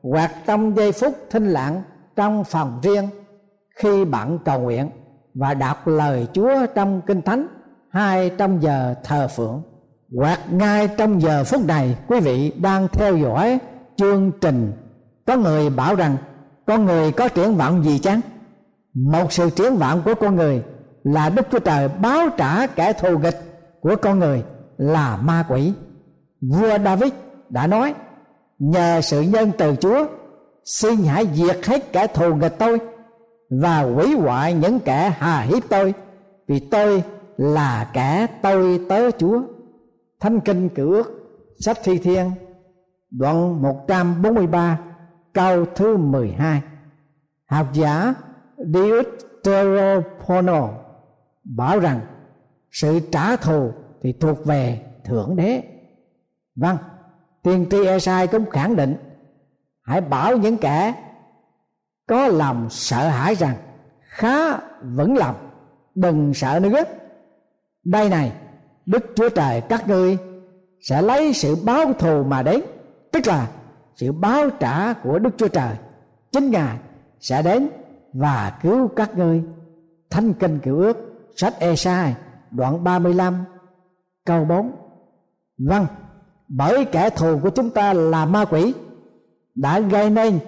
hoặc 0.03 0.31
trong 0.45 0.77
giây 0.77 0.91
phút 0.91 1.13
thinh 1.29 1.49
lặng 1.49 1.81
trong 2.15 2.43
phòng 2.43 2.79
riêng 2.83 3.07
khi 3.75 4.05
bạn 4.05 4.39
cầu 4.45 4.59
nguyện 4.59 4.89
và 5.33 5.53
đọc 5.53 5.87
lời 5.87 6.27
Chúa 6.33 6.65
trong 6.75 7.01
kinh 7.07 7.21
thánh 7.21 7.47
hay 7.89 8.31
trong 8.37 8.61
giờ 8.61 8.95
thờ 9.03 9.27
phượng. 9.27 9.63
Hoặc 10.17 10.39
ngay 10.51 10.87
trong 10.97 11.21
giờ 11.21 11.43
phút 11.43 11.65
này, 11.65 11.97
quý 12.07 12.19
vị 12.19 12.53
đang 12.61 12.87
theo 12.87 13.17
dõi 13.17 13.59
chương 13.95 14.31
trình 14.41 14.71
có 15.27 15.35
người 15.37 15.69
bảo 15.69 15.95
rằng 15.95 16.17
con 16.67 16.85
người 16.85 17.11
có 17.11 17.27
triển 17.27 17.55
vọng 17.55 17.83
gì 17.83 17.99
chăng? 17.99 18.21
Một 18.93 19.33
sự 19.33 19.49
triển 19.49 19.77
vọng 19.77 20.01
của 20.05 20.13
con 20.15 20.35
người 20.35 20.63
là 21.03 21.29
đức 21.29 21.47
chúa 21.51 21.59
trời 21.59 21.87
báo 21.87 22.29
trả 22.37 22.67
kẻ 22.67 22.93
thù 22.93 23.19
nghịch 23.19 23.39
của 23.81 23.95
con 24.01 24.19
người 24.19 24.43
là 24.77 25.17
ma 25.17 25.45
quỷ. 25.49 25.73
Vua 26.41 26.77
david 26.85 27.13
đã 27.49 27.67
nói, 27.67 27.93
nhờ 28.59 29.01
sự 29.01 29.21
nhân 29.21 29.51
từ 29.57 29.75
chúa, 29.75 30.07
xin 30.65 31.03
hãy 31.03 31.27
diệt 31.33 31.65
hết 31.65 31.91
kẻ 31.93 32.07
thù 32.07 32.35
nghịch 32.35 32.59
tôi 32.59 32.79
và 33.49 33.81
hủy 33.81 34.15
hoại 34.15 34.53
những 34.53 34.79
kẻ 34.79 35.13
hà 35.17 35.41
hiếp 35.41 35.63
tôi, 35.69 35.93
vì 36.47 36.59
tôi 36.59 37.03
là 37.37 37.89
kẻ 37.93 38.27
tôi 38.41 38.81
tớ 38.89 39.11
chúa. 39.11 39.41
Thánh 40.19 40.39
kinh 40.39 40.69
cử 40.69 40.93
ước, 40.93 41.11
sách 41.59 41.77
thi 41.83 41.97
thiên, 41.97 42.31
đoạn 43.11 43.61
143 43.61 44.79
câu 45.33 45.65
thứ 45.75 45.97
12 45.97 46.61
học 47.45 47.67
giả 47.73 48.13
Deuteropono 48.73 50.69
bảo 51.43 51.79
rằng 51.79 51.99
sự 52.71 52.99
trả 53.11 53.35
thù 53.35 53.71
thì 54.01 54.13
thuộc 54.13 54.45
về 54.45 54.81
thượng 55.05 55.35
đế. 55.35 55.63
Vâng 56.55 56.77
tiên 57.43 57.65
tri 57.69 57.85
Esai 57.85 58.27
cũng 58.27 58.49
khẳng 58.49 58.75
định, 58.75 58.95
hãy 59.81 60.01
bảo 60.01 60.37
những 60.37 60.57
kẻ 60.57 60.93
có 62.07 62.27
lòng 62.27 62.67
sợ 62.69 63.07
hãi 63.07 63.35
rằng 63.35 63.55
khá 64.01 64.57
vững 64.81 65.17
lòng, 65.17 65.35
đừng 65.95 66.33
sợ 66.33 66.59
nữa. 66.63 66.83
Đây 67.83 68.09
này, 68.09 68.31
đức 68.85 69.05
chúa 69.15 69.29
trời 69.29 69.61
các 69.61 69.87
ngươi 69.87 70.17
sẽ 70.81 71.01
lấy 71.01 71.33
sự 71.33 71.55
báo 71.55 71.93
thù 71.93 72.23
mà 72.23 72.43
đến, 72.43 72.61
tức 73.11 73.27
là 73.27 73.47
sự 73.95 74.11
báo 74.11 74.49
trả 74.49 74.93
của 74.93 75.19
đức 75.19 75.29
chúa 75.37 75.47
trời. 75.47 75.75
Chính 76.31 76.51
ngài 76.51 76.77
sẽ 77.19 77.41
đến 77.41 77.69
và 78.13 78.59
cứu 78.61 78.87
các 78.87 79.17
ngươi. 79.17 79.43
Thánh 80.09 80.33
kinh 80.33 80.59
cựu 80.59 80.77
ước, 80.77 80.97
sách 81.35 81.53
Esai, 81.59 82.15
đoạn 82.51 82.83
35 82.83 83.43
câu 84.25 84.45
4 84.45 84.71
Vâng 85.57 85.85
bởi 86.49 86.85
kẻ 86.85 87.09
thù 87.09 87.39
của 87.43 87.49
chúng 87.49 87.69
ta 87.69 87.93
là 87.93 88.25
ma 88.25 88.45
quỷ, 88.45 88.73
đã 89.55 89.79
gây 89.79 90.09
nên 90.09 90.39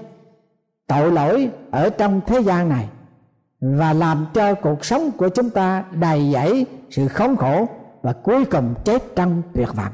tội 0.88 1.12
lỗi 1.12 1.50
ở 1.72 1.90
trong 1.90 2.22
thế 2.28 2.40
gian 2.40 2.70
này 2.70 2.90
và 3.62 3.94
làm 3.94 4.26
cho 4.34 4.54
cuộc 4.54 4.86
sống 4.86 5.12
của 5.18 5.30
chúng 5.30 5.50
ta 5.50 5.84
đầy 5.92 6.32
dẫy 6.34 6.66
sự 6.90 7.08
khốn 7.08 7.36
khổ 7.36 7.68
và 8.02 8.14
cuối 8.14 8.46
cùng 8.46 8.74
chết 8.84 9.04
trong 9.16 9.42
tuyệt 9.54 9.76
vọng. 9.76 9.94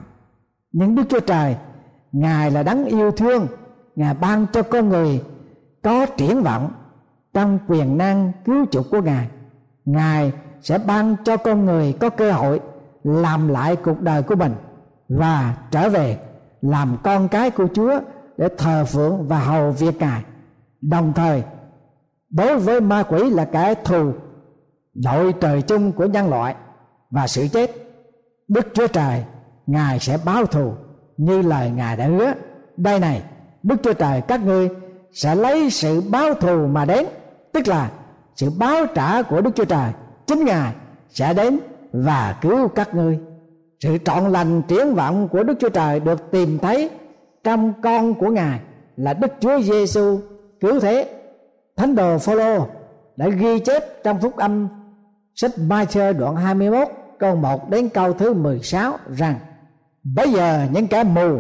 Nhưng 0.72 0.96
đức 0.96 1.04
chúa 1.10 1.20
trời, 1.20 1.56
ngài 2.12 2.52
là 2.52 2.64
đấng 2.64 2.86
yêu 2.86 3.12
thương, 3.12 3.48
ngài 3.96 4.14
ban 4.14 4.46
cho 4.54 4.62
con 4.64 4.90
người 4.90 5.24
có 5.84 6.06
triển 6.06 6.44
vọng 6.44 6.72
trong 7.34 7.60
quyền 7.68 7.98
năng 7.98 8.32
cứu 8.46 8.66
chuộc 8.72 8.86
của 8.92 9.02
ngài. 9.02 9.28
Ngài 9.86 10.32
sẽ 10.62 10.78
ban 10.78 11.16
cho 11.24 11.38
con 11.38 11.66
người 11.66 11.94
có 12.00 12.10
cơ 12.10 12.32
hội 12.32 12.60
làm 13.04 13.48
lại 13.48 13.76
cuộc 13.76 14.02
đời 14.02 14.24
của 14.24 14.36
mình 14.36 14.56
và 15.10 15.58
trở 15.72 15.90
về 15.90 16.18
làm 16.62 16.98
con 17.04 17.28
cái 17.28 17.50
của 17.50 17.68
chúa 17.74 18.00
để 18.38 18.50
thờ 18.58 18.86
phượng 18.86 19.28
và 19.28 19.40
hầu 19.40 19.72
việc 19.72 19.96
ngài. 20.00 20.24
Đồng 20.82 21.14
thời, 21.14 21.44
đối 22.30 22.60
với 22.60 22.82
ma 22.82 23.04
quỷ 23.04 23.30
là 23.30 23.46
kẻ 23.46 23.74
thù 23.86 24.14
đội 24.94 25.34
trời 25.34 25.62
chung 25.62 25.92
của 25.92 26.06
nhân 26.06 26.30
loại 26.30 26.56
và 27.10 27.28
sự 27.28 27.48
chết, 27.48 27.72
đức 28.48 28.68
chúa 28.74 28.88
trời, 28.88 29.24
ngài 29.68 30.00
sẽ 30.00 30.18
báo 30.26 30.46
thù 30.46 30.74
như 31.18 31.42
lời 31.42 31.70
ngài 31.70 31.98
đã 31.98 32.06
hứa. 32.06 32.34
Đây 32.78 33.00
này, 33.00 33.24
đức 33.64 33.76
chúa 33.84 33.94
trời 33.94 34.22
các 34.22 34.42
ngươi 34.42 34.70
sẽ 35.12 35.36
lấy 35.36 35.70
sự 35.70 36.02
báo 36.12 36.34
thù 36.34 36.68
mà 36.68 36.86
đến 36.86 37.06
tức 37.58 37.68
là 37.68 37.92
sự 38.36 38.50
báo 38.60 38.86
trả 38.96 39.22
của 39.22 39.42
đức 39.42 39.52
chúa 39.56 39.66
trời, 39.66 39.92
chính 40.28 40.46
ngài 40.46 40.74
sẽ 41.10 41.34
đến 41.34 41.60
và 41.94 42.38
cứu 42.42 42.68
các 42.68 42.96
ngươi. 42.96 43.20
Sự 43.80 43.98
trọn 44.06 44.32
lành 44.32 44.62
triển 44.62 44.94
vọng 44.94 45.28
của 45.28 45.44
đức 45.44 45.54
chúa 45.60 45.70
trời 45.70 46.00
được 46.00 46.32
tìm 46.32 46.60
thấy 46.60 46.90
trong 47.44 47.74
con 47.82 48.14
của 48.14 48.30
ngài 48.30 48.60
là 48.98 49.14
đức 49.14 49.32
chúa 49.40 49.62
giêsu 49.62 50.20
cứu 50.60 50.80
thế. 50.80 51.10
Thánh 51.76 51.96
đồ 51.96 52.18
phaolô 52.18 52.68
đã 53.16 53.30
ghi 53.30 53.60
chép 53.60 54.04
trong 54.04 54.22
phúc 54.22 54.36
âm, 54.36 54.68
sách 55.36 55.52
Matthew 55.58 56.14
đoạn 56.14 56.36
21 56.36 56.88
câu 57.20 57.36
1 57.36 57.70
đến 57.70 57.90
câu 57.90 58.14
thứ 58.14 58.34
16 58.34 58.98
rằng, 59.16 59.36
bây 60.16 60.32
giờ 60.32 60.66
những 60.72 60.88
kẻ 60.88 61.04
mù 61.04 61.40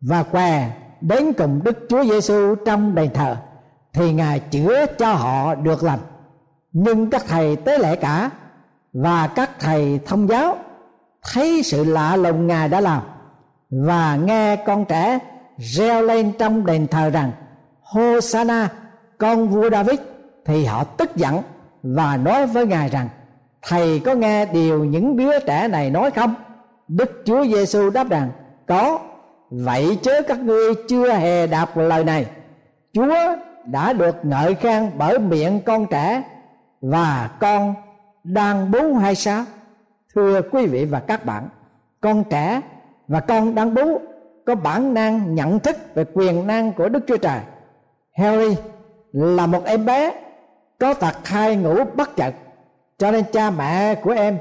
và 0.00 0.22
què 0.22 0.70
đến 1.00 1.32
cùng 1.32 1.60
Đức 1.64 1.78
Chúa 1.88 2.04
Giêsu 2.04 2.54
trong 2.54 2.94
đền 2.94 3.10
thờ 3.14 3.36
thì 3.96 4.12
Ngài 4.12 4.40
chữa 4.40 4.86
cho 4.98 5.12
họ 5.12 5.54
được 5.54 5.82
lành. 5.82 5.98
Nhưng 6.72 7.10
các 7.10 7.24
thầy 7.28 7.56
tế 7.56 7.78
lễ 7.78 7.96
cả 7.96 8.30
và 8.92 9.26
các 9.26 9.50
thầy 9.60 10.00
thông 10.06 10.28
giáo 10.28 10.56
thấy 11.32 11.62
sự 11.62 11.84
lạ 11.84 12.16
lùng 12.16 12.46
Ngài 12.46 12.68
đã 12.68 12.80
làm 12.80 13.02
và 13.70 14.16
nghe 14.16 14.56
con 14.56 14.84
trẻ 14.84 15.18
reo 15.58 16.02
lên 16.02 16.32
trong 16.38 16.66
đền 16.66 16.86
thờ 16.86 17.10
rằng 17.10 17.30
Hosanna 17.82 18.68
con 19.18 19.48
vua 19.48 19.70
David. 19.70 19.98
Thì 20.44 20.64
họ 20.64 20.84
tức 20.84 21.16
giận 21.16 21.42
và 21.82 22.16
nói 22.16 22.46
với 22.46 22.66
ngài 22.66 22.88
rằng, 22.88 23.08
thầy 23.62 24.00
có 24.04 24.14
nghe 24.14 24.46
điều 24.46 24.84
những 24.84 25.16
đứa 25.16 25.38
trẻ 25.38 25.68
này 25.68 25.90
nói 25.90 26.10
không? 26.10 26.34
Đức 26.88 27.22
chúa 27.24 27.44
giêsu 27.46 27.90
đáp 27.90 28.08
rằng, 28.08 28.30
có. 28.66 28.98
Vậy 29.50 29.98
chớ 30.02 30.22
các 30.28 30.40
ngươi 30.40 30.74
chưa 30.88 31.12
hề 31.12 31.46
đọc 31.46 31.76
lời 31.76 32.04
này. 32.04 32.26
Chúa 32.92 33.36
đã 33.66 33.92
được 33.92 34.16
ngợi 34.22 34.54
khen 34.54 34.90
bởi 34.98 35.18
miệng 35.18 35.60
con 35.66 35.86
trẻ 35.86 36.22
và 36.80 37.30
con 37.40 37.74
đang 38.24 38.70
bú 38.70 38.94
hay 38.94 39.14
sao? 39.14 39.44
Thưa 40.14 40.42
quý 40.52 40.66
vị 40.66 40.84
và 40.84 41.00
các 41.00 41.24
bạn, 41.24 41.48
con 42.00 42.24
trẻ 42.24 42.60
và 43.08 43.20
con 43.20 43.54
đang 43.54 43.74
bú 43.74 44.00
có 44.46 44.54
bản 44.54 44.94
năng 44.94 45.34
nhận 45.34 45.58
thức 45.58 45.76
về 45.94 46.04
quyền 46.14 46.46
năng 46.46 46.72
của 46.72 46.88
đức 46.88 47.04
chúa 47.06 47.16
trời. 47.16 47.40
Harry 48.16 48.56
là 49.12 49.46
một 49.46 49.64
em 49.64 49.86
bé 49.86 50.12
có 50.78 50.94
tật 50.94 51.14
thai 51.24 51.56
ngủ 51.56 51.84
bất 51.96 52.16
chợt, 52.16 52.34
cho 52.98 53.10
nên 53.10 53.24
cha 53.32 53.50
mẹ 53.50 53.94
của 53.94 54.10
em 54.10 54.38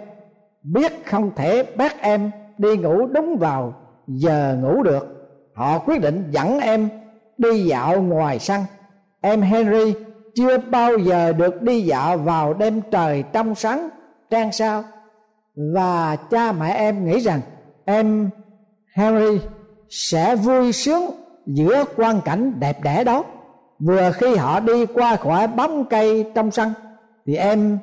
biết 0.64 1.06
không 1.06 1.32
thể 1.36 1.64
bắt 1.64 1.96
em 2.02 2.32
đi 2.58 2.78
ngủ 2.78 3.08
đúng 3.08 3.38
vào 3.38 3.74
giờ 4.08 4.58
ngủ 4.62 4.84
được. 4.84 5.12
Họ 5.56 5.80
quyết 5.80 6.02
định 6.02 6.28
dẫn 6.32 6.60
em 6.60 6.90
đi 7.38 7.66
dạo 7.66 8.02
ngoài 8.02 8.40
sân 8.40 8.62
em 9.26 9.42
henry 9.42 9.94
chưa 10.36 10.58
bao 10.58 10.98
giờ 10.98 11.34
được 11.34 11.62
đi 11.62 11.82
dạo 11.82 12.18
vào 12.18 12.54
đêm 12.54 12.82
trời 12.92 13.24
trong 13.34 13.56
sáng, 13.56 13.90
trang 14.30 14.52
sao? 14.52 14.84
Và 15.74 16.16
cha 16.16 16.52
mẹ 16.52 16.74
em 16.74 17.06
nghĩ 17.06 17.20
rằng 17.20 17.42
em 17.86 18.30
henry 18.94 19.40
sẽ 19.90 20.36
vui 20.36 20.72
sướng 20.72 21.12
giữa 21.46 21.84
quang 21.96 22.22
cảnh 22.22 22.60
đẹp 22.60 22.84
đẽ 22.84 23.04
đó. 23.04 23.24
Vừa 23.80 24.12
khi 24.12 24.36
họ 24.36 24.60
đi 24.60 24.86
qua 24.86 25.16
khỏi 25.16 25.48
bóng 25.48 25.86
cây 25.86 26.32
trong 26.36 26.52
sân, 26.52 26.74
thì 27.26 27.36
em 27.36 27.80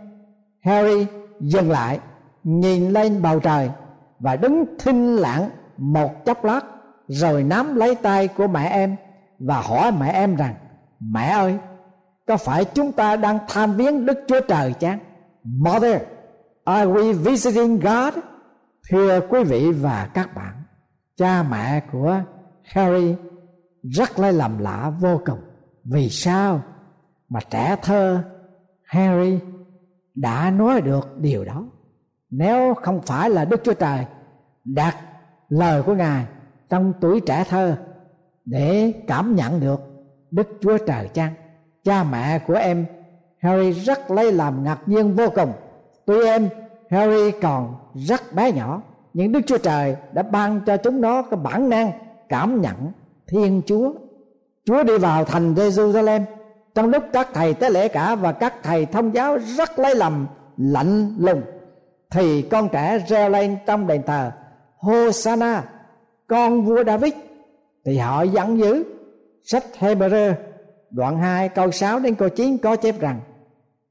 harry 0.64 1.06
dừng 1.40 1.70
lại, 1.70 1.98
nhìn 2.42 2.90
lên 2.90 3.22
bầu 3.22 3.40
trời 3.40 3.70
và 4.18 4.36
đứng 4.36 4.64
thinh 4.78 5.16
lặng 5.16 5.50
một 5.76 6.24
chốc 6.24 6.44
lát, 6.44 6.60
rồi 7.08 7.42
nắm 7.42 7.76
lấy 7.76 7.94
tay 7.94 8.28
của 8.28 8.46
mẹ 8.46 8.68
em 8.68 8.96
và 9.38 9.60
hỏi 9.60 9.92
mẹ 10.00 10.12
em 10.12 10.36
rằng 10.36 10.54
mẹ 11.10 11.28
ơi, 11.28 11.58
có 12.26 12.36
phải 12.36 12.64
chúng 12.64 12.92
ta 12.92 13.16
đang 13.16 13.38
tham 13.48 13.76
viếng 13.76 14.06
đức 14.06 14.18
chúa 14.28 14.40
trời 14.48 14.72
chăng? 14.72 14.98
Mother, 15.44 16.02
are 16.64 16.90
we 16.90 17.12
visiting 17.12 17.80
god? 17.80 18.14
Thưa 18.90 19.20
quý 19.28 19.44
vị 19.44 19.72
và 19.72 20.08
các 20.14 20.34
bạn, 20.34 20.62
cha 21.16 21.42
mẹ 21.42 21.82
của 21.92 22.20
harry 22.64 23.14
rất 23.82 24.18
lấy 24.18 24.32
lầm 24.32 24.58
lạ 24.58 24.92
vô 25.00 25.20
cùng. 25.26 25.40
Vì 25.84 26.08
sao 26.08 26.62
mà 27.28 27.40
trẻ 27.50 27.76
thơ 27.82 28.22
harry 28.84 29.38
đã 30.14 30.50
nói 30.50 30.80
được 30.80 31.18
điều 31.18 31.44
đó? 31.44 31.64
Nếu 32.30 32.74
không 32.74 33.02
phải 33.02 33.30
là 33.30 33.44
đức 33.44 33.60
chúa 33.64 33.74
trời 33.74 34.06
đặt 34.64 34.96
lời 35.48 35.82
của 35.82 35.94
ngài 35.94 36.26
trong 36.68 36.92
tuổi 37.00 37.20
trẻ 37.20 37.44
thơ 37.48 37.76
để 38.44 38.92
cảm 39.06 39.34
nhận 39.34 39.60
được 39.60 39.80
đức 40.32 40.48
chúa 40.60 40.78
trời 40.78 41.08
chăng? 41.08 41.32
Cha 41.84 42.04
mẹ 42.04 42.38
của 42.38 42.54
em, 42.54 42.86
harry 43.38 43.70
rất 43.70 44.10
lấy 44.10 44.32
làm 44.32 44.64
ngạc 44.64 44.78
nhiên 44.86 45.16
vô 45.16 45.26
cùng. 45.34 45.52
Tuy 46.06 46.26
em, 46.26 46.48
harry 46.90 47.30
còn 47.42 47.74
rất 47.94 48.32
bé 48.34 48.52
nhỏ, 48.52 48.82
nhưng 49.14 49.32
đức 49.32 49.40
chúa 49.46 49.58
trời 49.58 49.96
đã 50.12 50.22
ban 50.22 50.60
cho 50.66 50.76
chúng 50.76 51.00
nó 51.00 51.22
cái 51.22 51.40
bản 51.42 51.68
năng 51.68 51.92
cảm 52.28 52.60
nhận 52.60 52.92
thiên 53.26 53.62
chúa. 53.66 53.92
Chúa 54.64 54.82
đi 54.82 54.98
vào 54.98 55.24
thành 55.24 55.54
Jerusalem. 55.54 56.22
Trong 56.74 56.90
lúc 56.90 57.04
các 57.12 57.28
thầy 57.34 57.54
tế 57.54 57.70
lễ 57.70 57.88
cả 57.88 58.14
và 58.14 58.32
các 58.32 58.54
thầy 58.62 58.86
thông 58.86 59.14
giáo 59.14 59.38
rất 59.56 59.78
lấy 59.78 59.94
lầm 59.94 60.26
lạnh 60.56 61.16
lùng, 61.18 61.42
thì 62.10 62.42
con 62.42 62.68
trẻ 62.68 62.98
reo 63.08 63.28
lên 63.28 63.56
trong 63.66 63.86
đền 63.86 64.02
thờ, 64.06 64.30
Hosanna, 64.76 65.64
con 66.26 66.62
vua 66.62 66.84
David. 66.84 67.12
Thì 67.84 67.98
họ 67.98 68.22
giận 68.22 68.58
dữ 68.58 68.84
sách 69.44 69.64
Hebrew, 69.78 70.34
đoạn 70.90 71.18
2 71.18 71.48
câu 71.48 71.70
6 71.70 72.00
đến 72.00 72.14
câu 72.14 72.28
9 72.28 72.58
có 72.58 72.76
chép 72.76 73.00
rằng, 73.00 73.20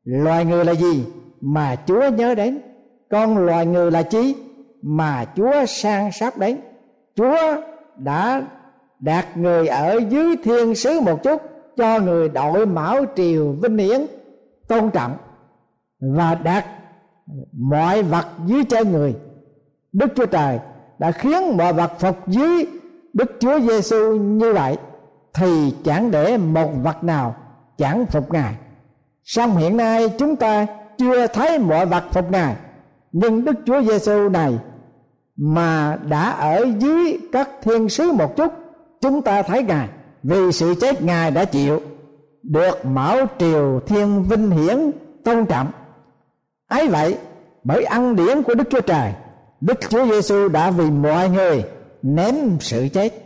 loài 0.03 0.45
người 0.45 0.65
là 0.65 0.73
gì 0.73 1.05
mà 1.41 1.75
Chúa 1.85 2.09
nhớ 2.09 2.35
đến? 2.35 2.61
Con 3.09 3.37
loài 3.37 3.65
người 3.65 3.91
là 3.91 4.01
chi 4.01 4.35
mà 4.81 5.25
Chúa 5.35 5.65
sang 5.67 6.11
sắp 6.11 6.37
đến? 6.37 6.57
Chúa 7.15 7.61
đã 7.97 8.43
đạt 8.99 9.37
người 9.37 9.67
ở 9.67 9.99
dưới 10.09 10.35
thiên 10.43 10.75
sứ 10.75 10.99
một 10.99 11.23
chút 11.23 11.41
cho 11.77 11.99
người 11.99 12.29
đội 12.29 12.65
mão 12.65 13.05
triều 13.15 13.51
vinh 13.51 13.77
hiển 13.77 14.01
tôn 14.67 14.89
trọng 14.91 15.17
và 15.99 16.35
đạt 16.35 16.65
mọi 17.51 18.03
vật 18.03 18.25
dưới 18.45 18.63
chân 18.63 18.91
người. 18.91 19.15
Đức 19.93 20.07
chúa 20.15 20.25
trời 20.25 20.59
đã 20.99 21.11
khiến 21.11 21.57
mọi 21.57 21.73
vật 21.73 21.91
phục 21.99 22.27
dưới 22.27 22.65
đức 23.13 23.31
chúa 23.39 23.59
giêsu 23.59 24.15
như 24.15 24.53
vậy 24.53 24.77
thì 25.33 25.73
chẳng 25.83 26.11
để 26.11 26.37
một 26.37 26.71
vật 26.83 27.03
nào 27.03 27.35
chẳng 27.77 28.05
phục 28.05 28.33
ngài. 28.33 28.53
Song 29.23 29.57
hiện 29.57 29.77
nay 29.77 30.09
chúng 30.17 30.35
ta 30.35 30.65
chưa 30.97 31.27
thấy 31.27 31.59
mọi 31.59 31.85
vật 31.85 32.03
phục 32.11 32.31
ngài, 32.31 32.55
nhưng 33.11 33.45
đức 33.45 33.55
chúa 33.65 33.81
giêsu 33.81 34.29
này 34.29 34.59
mà 35.35 35.97
đã 36.09 36.31
ở 36.31 36.65
dưới 36.79 37.19
các 37.31 37.49
thiên 37.61 37.89
sứ 37.89 38.11
một 38.11 38.35
chút, 38.35 38.53
chúng 39.01 39.21
ta 39.21 39.41
thấy 39.41 39.63
ngài 39.63 39.87
vì 40.23 40.51
sự 40.51 40.75
chết 40.81 41.01
ngài 41.01 41.31
đã 41.31 41.45
chịu, 41.45 41.81
được 42.43 42.85
mão 42.85 43.17
triều 43.39 43.79
thiên 43.87 44.23
vinh 44.23 44.51
hiển 44.51 44.91
tôn 45.23 45.45
trọng. 45.45 45.71
Ấy 46.67 46.87
vậy, 46.87 47.17
bởi 47.63 47.83
ăn 47.83 48.15
điển 48.15 48.43
của 48.43 48.55
đức 48.55 48.63
chúa 48.69 48.81
trời, 48.81 49.13
đức 49.61 49.79
chúa 49.89 50.05
giêsu 50.05 50.49
đã 50.49 50.71
vì 50.71 50.91
mọi 50.91 51.29
người 51.29 51.63
ném 52.01 52.35
sự 52.59 52.87
chết 52.93 53.20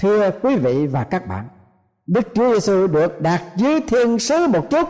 thưa 0.00 0.30
quý 0.42 0.56
vị 0.56 0.86
và 0.86 1.04
các 1.04 1.26
bạn, 1.26 1.48
đức 2.06 2.28
chúa 2.34 2.52
giêsu 2.52 2.86
được 2.86 3.20
đặt 3.20 3.42
dưới 3.56 3.80
thiên 3.80 4.18
sứ 4.18 4.46
một 4.46 4.70
chút 4.70 4.88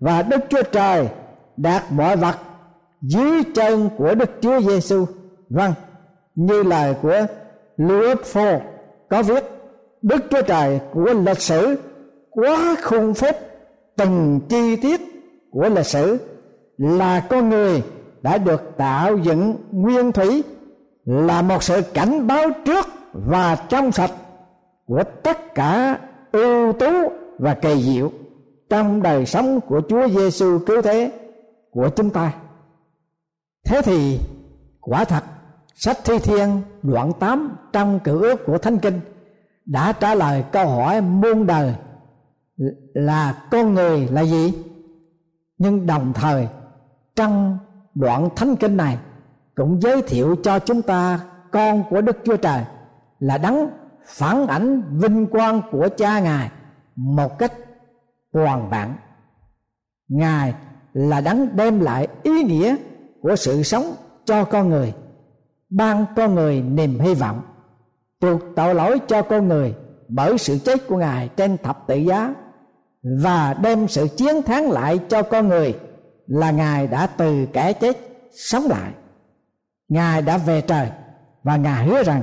và 0.00 0.22
đức 0.22 0.40
chúa 0.48 0.62
trời 0.62 1.08
đặt 1.56 1.92
mọi 1.92 2.16
vật 2.16 2.36
dưới 3.02 3.42
chân 3.54 3.88
của 3.98 4.14
đức 4.14 4.30
chúa 4.40 4.60
giêsu 4.60 5.06
vâng 5.50 5.72
như 6.34 6.62
lời 6.62 6.94
của 7.02 7.26
Louis 7.76 8.18
Ford 8.32 8.60
có 9.10 9.22
viết, 9.22 9.44
đức 10.02 10.24
chúa 10.30 10.42
trời 10.42 10.80
của 10.92 11.14
lịch 11.26 11.40
sử 11.40 11.78
quá 12.30 12.76
khung 12.82 13.14
phép 13.14 13.36
từng 13.96 14.40
chi 14.48 14.76
tiết 14.76 15.00
của 15.50 15.68
lịch 15.68 15.86
sử 15.86 16.18
là 16.78 17.20
con 17.20 17.48
người 17.48 17.82
đã 18.22 18.38
được 18.38 18.62
tạo 18.76 19.16
dựng 19.16 19.56
nguyên 19.72 20.12
thủy, 20.12 20.44
là 21.04 21.42
một 21.42 21.62
sự 21.62 21.82
cảnh 21.94 22.26
báo 22.26 22.50
trước 22.64 22.86
và 23.12 23.56
trong 23.68 23.92
sạch 23.92 24.10
của 24.88 25.02
tất 25.22 25.54
cả 25.54 25.98
ưu 26.32 26.72
tú 26.72 26.86
và 27.38 27.54
kỳ 27.54 27.82
diệu 27.82 28.12
trong 28.70 29.02
đời 29.02 29.26
sống 29.26 29.60
của 29.60 29.80
Chúa 29.88 30.08
Giêsu 30.08 30.58
cứu 30.66 30.82
thế 30.82 31.12
của 31.70 31.88
chúng 31.96 32.10
ta. 32.10 32.34
Thế 33.64 33.82
thì, 33.84 34.20
quả 34.80 35.04
thật, 35.04 35.24
sách 35.74 35.98
Thi 36.04 36.18
Thiên 36.18 36.62
đoạn 36.82 37.12
8 37.20 37.56
trong 37.72 38.00
cựu 38.04 38.20
ước 38.20 38.46
của 38.46 38.58
Thánh 38.58 38.78
Kinh 38.78 39.00
đã 39.66 39.92
trả 39.92 40.14
lời 40.14 40.44
câu 40.52 40.66
hỏi 40.66 41.00
muôn 41.00 41.46
đời 41.46 41.74
là 42.94 43.42
con 43.50 43.74
người 43.74 44.08
là 44.12 44.20
gì 44.24 44.54
nhưng 45.58 45.86
đồng 45.86 46.12
thời, 46.12 46.48
trong 47.16 47.58
đoạn 47.94 48.28
thánh 48.36 48.56
kinh 48.56 48.76
này 48.76 48.98
cũng 49.54 49.80
giới 49.80 50.02
thiệu 50.02 50.36
cho 50.42 50.58
chúng 50.58 50.82
ta 50.82 51.20
con 51.52 51.84
của 51.90 52.00
đức 52.00 52.16
chúa 52.24 52.36
trời 52.36 52.64
là 53.18 53.38
đấng 53.38 53.70
phản 54.08 54.46
ảnh 54.46 54.82
vinh 54.98 55.26
quang 55.26 55.62
của 55.70 55.88
cha 55.96 56.20
ngài 56.20 56.50
một 56.96 57.38
cách 57.38 57.52
hoàn 58.32 58.70
vạn 58.70 58.96
ngài 60.08 60.54
là 60.92 61.20
đấng 61.20 61.56
đem 61.56 61.80
lại 61.80 62.08
ý 62.22 62.42
nghĩa 62.42 62.76
của 63.22 63.36
sự 63.36 63.62
sống 63.62 63.94
cho 64.24 64.44
con 64.44 64.68
người, 64.68 64.94
ban 65.70 66.04
con 66.16 66.34
người 66.34 66.62
niềm 66.62 66.98
hy 67.00 67.14
vọng 67.14 67.40
chuộc 68.20 68.40
tội 68.56 68.74
lỗi 68.74 69.00
cho 69.08 69.22
con 69.22 69.48
người 69.48 69.74
bởi 70.08 70.38
sự 70.38 70.58
chết 70.58 70.86
của 70.88 70.96
ngài 70.96 71.28
trên 71.28 71.56
thập 71.58 71.86
tự 71.86 71.96
giá, 71.96 72.34
và 73.22 73.54
đem 73.54 73.88
sự 73.88 74.08
chiến 74.16 74.42
thắng 74.42 74.70
lại 74.70 74.98
cho 75.08 75.22
con 75.22 75.48
người 75.48 75.78
là 76.26 76.50
ngài 76.50 76.86
đã 76.86 77.06
từ 77.06 77.46
kẻ 77.52 77.72
chết 77.72 77.98
sống 78.32 78.66
lại. 78.68 78.92
Ngài 79.88 80.22
đã 80.22 80.38
về 80.38 80.60
trời 80.60 80.90
và 81.42 81.56
ngài 81.56 81.86
hứa 81.86 82.02
rằng 82.02 82.22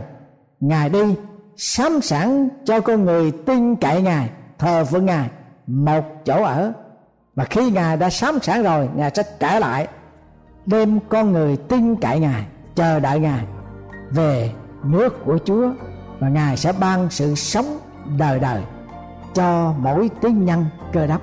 ngài 0.59 0.89
đi 0.89 1.15
sắm 1.57 2.01
sẵn 2.01 2.49
cho 2.65 2.79
con 2.79 3.05
người 3.05 3.31
tin 3.31 3.75
cậy 3.75 4.01
ngài, 4.01 4.29
thờ 4.57 4.85
phượng 4.85 5.05
ngài, 5.05 5.29
một 5.67 6.05
chỗ 6.25 6.43
ở. 6.43 6.73
Mà 7.35 7.43
khi 7.43 7.71
ngài 7.71 7.97
đã 7.97 8.09
sắm 8.09 8.39
sẵn 8.41 8.63
rồi, 8.63 8.89
ngài 8.95 9.11
sẽ 9.15 9.23
trả 9.39 9.59
lại, 9.59 9.87
đem 10.65 10.99
con 11.09 11.31
người 11.31 11.57
tin 11.57 11.95
cậy 11.95 12.19
ngài, 12.19 12.45
chờ 12.75 12.99
đợi 12.99 13.19
ngài 13.19 13.45
về 14.11 14.51
nước 14.83 15.25
của 15.25 15.37
chúa. 15.45 15.69
Và 16.19 16.29
ngài 16.29 16.57
sẽ 16.57 16.71
ban 16.79 17.09
sự 17.09 17.35
sống 17.35 17.77
đời 18.17 18.39
đời 18.39 18.61
cho 19.33 19.73
mỗi 19.77 20.09
tín 20.21 20.45
nhân 20.45 20.65
cơ 20.93 21.07
đốc. 21.07 21.21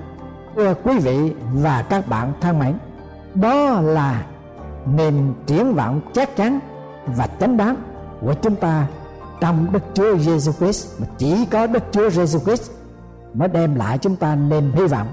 Thưa 0.57 0.75
quý 0.75 0.99
vị 0.99 1.33
và 1.53 1.83
các 1.83 2.09
bạn 2.09 2.33
thân 2.41 2.59
mến, 2.59 2.75
đó 3.35 3.81
là 3.81 4.23
niềm 4.87 5.35
triển 5.47 5.75
vọng 5.75 6.01
chắc 6.15 6.37
chắn 6.37 6.61
và 7.07 7.27
chánh 7.41 7.57
đáng 7.57 7.77
của 8.21 8.35
chúng 8.35 8.57
ta 8.57 8.87
trong 9.43 9.73
Đức 9.73 9.83
Chúa 9.95 10.19
Giêsu 10.19 10.53
Christ, 10.53 11.01
mà 11.01 11.07
chỉ 11.19 11.47
có 11.51 11.67
Đức 11.67 11.83
Chúa 11.93 12.11
Giêsu 12.11 12.39
Christ 12.39 12.71
mới 13.35 13.49
đem 13.49 13.75
lại 13.75 13.99
chúng 13.99 14.17
ta 14.17 14.35
niềm 14.35 14.73
hy 14.75 14.87
vọng 14.87 15.07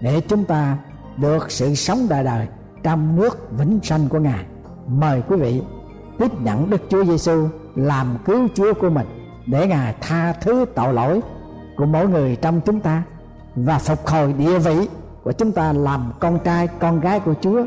để 0.00 0.20
chúng 0.20 0.44
ta 0.44 0.76
được 1.16 1.50
sự 1.50 1.74
sống 1.74 2.06
đời 2.08 2.24
đời 2.24 2.46
trong 2.82 3.16
nước 3.16 3.48
vĩnh 3.58 3.80
sanh 3.82 4.08
của 4.08 4.18
Ngài. 4.18 4.44
Mời 4.86 5.22
quý 5.28 5.36
vị 5.36 5.62
tiếp 6.18 6.40
nhận 6.40 6.70
Đức 6.70 6.80
Chúa 6.90 7.04
Giêsu 7.04 7.48
làm 7.74 8.18
cứu 8.24 8.48
Chúa 8.54 8.74
của 8.74 8.90
mình 8.90 9.06
để 9.46 9.66
Ngài 9.66 9.94
tha 10.00 10.32
thứ 10.32 10.64
tội 10.74 10.94
lỗi 10.94 11.20
của 11.76 11.86
mỗi 11.86 12.08
người 12.08 12.36
trong 12.36 12.60
chúng 12.60 12.80
ta 12.80 13.02
và 13.56 13.78
phục 13.78 14.06
hồi 14.06 14.32
địa 14.32 14.58
vị 14.58 14.88
của 15.22 15.32
chúng 15.32 15.52
ta 15.52 15.72
làm 15.72 16.12
con 16.20 16.38
trai, 16.44 16.68
con 16.68 17.00
gái 17.00 17.20
của 17.20 17.34
Chúa, 17.40 17.66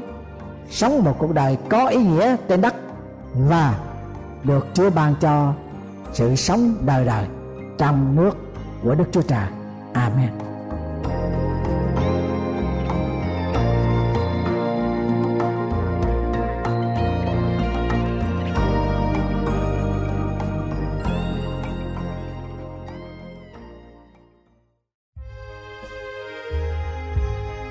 sống 0.69 1.03
một 1.03 1.15
cuộc 1.19 1.33
đời 1.33 1.57
có 1.69 1.87
ý 1.87 2.03
nghĩa 2.03 2.35
trên 2.47 2.61
đất 2.61 2.75
và 3.33 3.79
được 4.43 4.67
Chúa 4.73 4.89
ban 4.89 5.15
cho 5.21 5.53
sự 6.13 6.35
sống 6.35 6.73
đời 6.85 7.05
đời 7.05 7.25
trong 7.77 8.15
nước 8.15 8.31
của 8.83 8.95
Đức 8.95 9.05
Chúa 9.11 9.21
Trời. 9.21 9.47
Amen. 9.93 10.29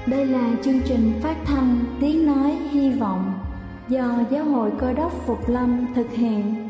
Đây 0.07 0.27
là 0.27 0.51
chương 0.63 0.81
trình 0.85 1.21
phát 1.23 1.37
thanh 1.45 1.85
Tiếng 2.01 2.27
Nói 2.27 2.51
Hy 2.71 2.91
Vọng 2.91 3.33
do 3.89 4.19
Giáo 4.31 4.45
hội 4.45 4.71
Cơ 4.79 4.93
đốc 4.93 5.13
Phục 5.27 5.49
Lâm 5.49 5.87
thực 5.95 6.11
hiện. 6.11 6.70